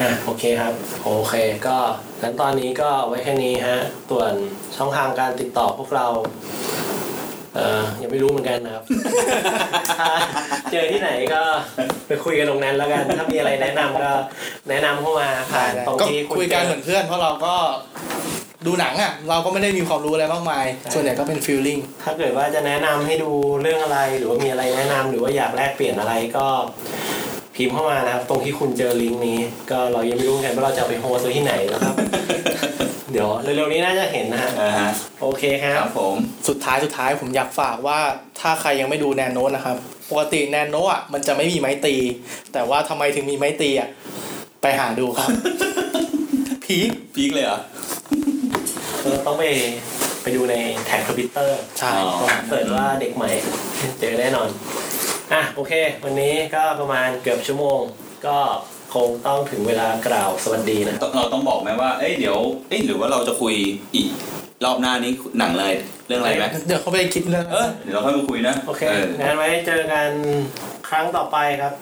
[0.00, 0.72] อะโอเคครับ
[1.04, 1.34] โอเค
[1.66, 1.76] ก็
[2.22, 3.78] งั้นตอนนี้ก็ไว้แค่นี้ฮะ
[4.10, 4.32] ส่วน
[4.76, 6.06] ช่องทางการติดต่อพวกเรา
[7.54, 8.84] เอ่อยังไม่รู้เหมือนกันนะครับ
[9.98, 10.10] ถ้า
[10.70, 11.42] เจอที่ไหนก็
[12.06, 14.10] ไปคุยกันตรงนั้นแล้วกัน ถ้ามีอะไรแนะนำก็
[14.70, 17.54] แนะนำเข้ามาผ่านตรงก็ที่คุยกันเหมือนเพื่อนเพราะเราก็
[18.66, 23.30] ดูหนังอะ เราก็ไม่ได้มีความรู้อะไรมากมาย ส่วนใหญ่ก็เป็นฟีลลิ่งถ้าเกิดว่าจะแนะนำให้ดู
[23.62, 26.46] เรื่องอะไรหรือว่ามีอะไรแนะนำหรือว่าอยากแลกเปลี่ยนอะไรก็
[27.56, 29.38] พิมพ์เข้ามานะครับ ตรงที่คุณเจอลิงก์นี้
[29.70, 31.94] ก็เรายังไม่รู้กันว่าเราจะเอาไปโฮสต์ไว้ที่ไหนนะครับ
[33.12, 34.90] เดี๋ยวเร็วๆนี้น่าจะเห็นนะฮะอ่าฮะ
[35.20, 36.14] โอเคครัคบรับผม
[36.48, 37.98] สุดท้ายสุดท้ายผมอยากฝากว่า
[38.40, 39.76] ถ้าใครยังไม่ดูแนนโนนะครับ
[40.10, 41.94] ปกติแนนโนอะมันจะไม่มีไม้ตี
[42.52, 43.88] แต่ว่าทำไมถึงมีไม้ตีอะ
[44.62, 45.28] ไปหาดูครับ
[46.64, 47.58] พีคพีคเลยเหรอ
[49.08, 49.44] เราต้องไป
[50.22, 50.54] ไปดูใน
[50.86, 53.30] แท็กทวิตเตอร์ใช่ อ๋อ เปิดว่าเด็กใหม่
[54.00, 54.48] เจอแน่นอน
[55.32, 55.72] อะโอเค
[56.04, 57.80] วันนี้ก็ประมาณเกือบชั่วโมง
[58.26, 58.38] ก็
[58.94, 63.54] คงต้องถึงเวลากล่าวสวัสดีนะครับเราต้องบอกไหมว่า เอ้ยเดี๋ยวเอ้ยหรือว่าเราจะคุย
[63.94, 64.08] อีก
[64.64, 65.74] รอบหน้านี้หนังเลย
[66.06, 70.08] เรื่องอะไรไหมเดี๋ยวเขาไปคิดเรื่องเออเดี๋ยวเราค่อยมาคุยนะโอเคเอองั้นไว้เจอกัน
[70.88, 71.72] ครั้งต่อไปครับ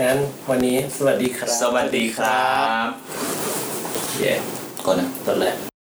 [0.00, 0.16] งั้น
[0.50, 2.50] วันนี้สวัสดีครับ สวัสดีครั
[2.86, 2.88] บ
[4.18, 4.32] เย้
[4.86, 5.75] ก่อนนะจบเลย